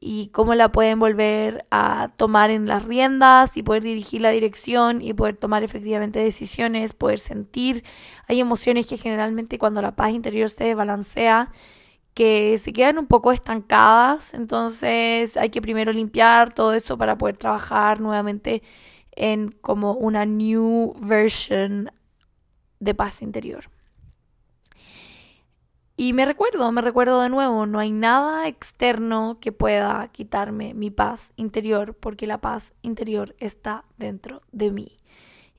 y 0.00 0.28
cómo 0.28 0.54
la 0.54 0.72
pueden 0.72 0.98
volver 0.98 1.66
a 1.70 2.10
tomar 2.16 2.50
en 2.50 2.66
las 2.66 2.86
riendas 2.86 3.58
y 3.58 3.62
poder 3.62 3.82
dirigir 3.82 4.22
la 4.22 4.30
dirección 4.30 5.02
y 5.02 5.12
poder 5.12 5.36
tomar 5.36 5.62
efectivamente 5.62 6.18
decisiones, 6.20 6.94
poder 6.94 7.18
sentir. 7.18 7.84
Hay 8.26 8.40
emociones 8.40 8.88
que 8.88 8.96
generalmente 8.96 9.58
cuando 9.58 9.82
la 9.82 9.94
paz 9.96 10.12
interior 10.12 10.48
se 10.48 10.64
desbalancea, 10.64 11.52
que 12.14 12.56
se 12.58 12.72
quedan 12.72 12.98
un 12.98 13.06
poco 13.06 13.30
estancadas, 13.30 14.32
entonces 14.34 15.36
hay 15.36 15.50
que 15.50 15.62
primero 15.62 15.92
limpiar 15.92 16.54
todo 16.54 16.72
eso 16.72 16.96
para 16.96 17.18
poder 17.18 17.36
trabajar 17.36 18.00
nuevamente 18.00 18.62
en 19.12 19.50
como 19.52 19.92
una 19.92 20.24
new 20.24 20.94
version 21.00 21.92
de 22.80 22.94
paz 22.94 23.20
interior. 23.20 23.70
Y 26.02 26.14
me 26.14 26.24
recuerdo, 26.24 26.72
me 26.72 26.80
recuerdo 26.80 27.20
de 27.20 27.28
nuevo, 27.28 27.66
no 27.66 27.78
hay 27.78 27.90
nada 27.90 28.48
externo 28.48 29.36
que 29.38 29.52
pueda 29.52 30.08
quitarme 30.08 30.72
mi 30.72 30.90
paz 30.90 31.30
interior, 31.36 31.92
porque 31.92 32.26
la 32.26 32.40
paz 32.40 32.72
interior 32.80 33.36
está 33.38 33.84
dentro 33.98 34.40
de 34.50 34.70
mí. 34.70 34.96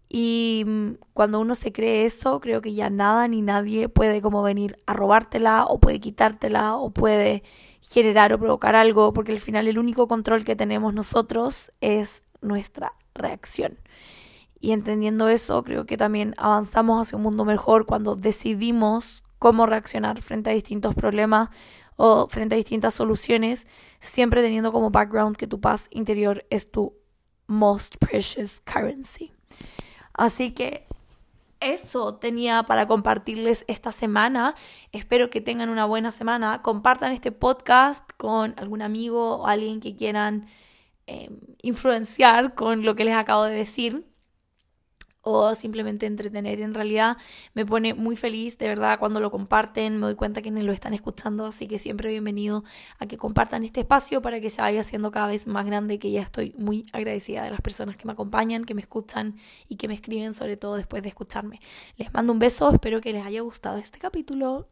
Y 0.10 0.64
mm, 0.66 0.94
cuando 1.14 1.40
uno 1.40 1.54
se 1.54 1.72
cree 1.72 2.08
eso, 2.08 2.40
creo 2.40 2.60
que 2.60 2.74
ya 2.74 2.90
nada 2.90 3.28
ni 3.28 3.44
nadie 3.44 3.88
puede 3.88 4.20
como 4.24 4.42
venir 4.42 4.78
a 4.88 4.96
robártela 4.96 5.66
o 5.66 5.80
puede 5.80 6.00
quitártela 6.00 6.76
o 6.76 6.90
puede 6.90 7.44
generar 7.80 8.34
o 8.34 8.40
provocar 8.40 8.74
algo, 8.74 9.14
porque 9.14 9.34
al 9.34 9.40
final 9.40 9.68
el 9.68 9.78
único 9.78 10.08
control 10.08 10.44
que 10.44 10.56
tenemos 10.56 10.92
nosotros 10.96 11.72
es 11.82 12.24
nuestra 12.42 12.94
reacción. 13.14 13.78
Y 14.60 14.72
entendiendo 14.72 15.30
eso, 15.30 15.64
creo 15.64 15.86
que 15.86 15.98
también 15.98 16.34
avanzamos 16.38 17.00
hacia 17.00 17.18
un 17.18 17.22
mundo 17.22 17.46
mejor 17.46 17.86
cuando 17.86 18.16
decidimos 18.16 19.22
cómo 19.42 19.66
reaccionar 19.66 20.22
frente 20.22 20.52
a 20.52 20.54
distintos 20.54 20.94
problemas 20.94 21.50
o 21.96 22.28
frente 22.28 22.54
a 22.54 22.58
distintas 22.58 22.94
soluciones, 22.94 23.66
siempre 24.00 24.44
teniendo 24.44 24.72
como 24.72 24.92
background 24.92 25.36
que 25.36 25.48
tu 25.48 25.60
paz 25.60 25.88
interior 25.90 26.46
es 26.52 26.70
tu 26.70 26.94
most 27.48 27.96
precious 27.98 28.62
currency. 28.62 29.34
Así 30.14 30.52
que 30.52 30.86
eso 31.60 32.14
tenía 32.14 32.62
para 32.64 32.88
compartirles 32.88 33.66
esta 33.68 33.92
semana. 33.92 34.54
Espero 34.92 35.32
que 35.32 35.42
tengan 35.42 35.70
una 35.70 35.86
buena 35.86 36.12
semana. 36.12 36.62
Compartan 36.62 37.12
este 37.12 37.32
podcast 37.32 38.08
con 38.18 38.54
algún 38.58 38.84
amigo 38.84 39.38
o 39.38 39.48
alguien 39.48 39.80
que 39.80 39.96
quieran 39.96 40.46
eh, 41.08 41.32
influenciar 41.64 42.54
con 42.54 42.86
lo 42.86 42.96
que 42.96 43.06
les 43.06 43.16
acabo 43.16 43.46
de 43.46 43.56
decir 43.56 44.11
o 45.22 45.56
simplemente 45.56 46.06
entretener. 46.06 46.62
En 46.62 46.74
realidad 46.74 47.18
me 47.54 47.66
pone 47.66 47.94
muy 47.94 48.16
feliz, 48.16 48.58
de 48.58 48.68
verdad, 48.68 49.00
cuando 49.00 49.20
lo 49.20 49.32
comparten, 49.32 49.98
me 49.98 50.08
doy 50.08 50.16
cuenta 50.16 50.42
que 50.42 50.52
lo 50.52 50.74
están 50.74 50.94
escuchando, 50.94 51.46
así 51.46 51.68
que 51.68 51.78
siempre 51.78 52.10
bienvenido 52.10 52.64
a 53.00 53.06
que 53.06 53.18
compartan 53.18 53.64
este 53.64 53.82
espacio 53.82 54.22
para 54.22 54.42
que 54.42 54.50
se 54.50 54.62
vaya 54.62 54.82
haciendo 54.82 55.12
cada 55.12 55.28
vez 55.28 55.48
más 55.48 55.66
grande, 55.66 56.00
que 56.00 56.12
ya 56.12 56.22
estoy 56.22 56.54
muy 56.58 56.86
agradecida 56.94 57.44
de 57.44 57.52
las 57.52 57.62
personas 57.62 57.98
que 57.98 58.06
me 58.06 58.14
acompañan, 58.14 58.66
que 58.66 58.74
me 58.74 58.82
escuchan 58.82 59.36
y 59.68 59.76
que 59.76 59.88
me 59.88 59.94
escriben, 59.94 60.34
sobre 60.34 60.58
todo 60.58 60.76
después 60.76 61.04
de 61.04 61.10
escucharme. 61.10 61.60
Les 61.98 62.14
mando 62.14 62.34
un 62.34 62.40
beso, 62.40 62.72
espero 62.72 63.02
que 63.02 63.14
les 63.14 63.26
haya 63.26 63.42
gustado 63.42 63.78
este 63.78 64.00
capítulo. 64.00 64.68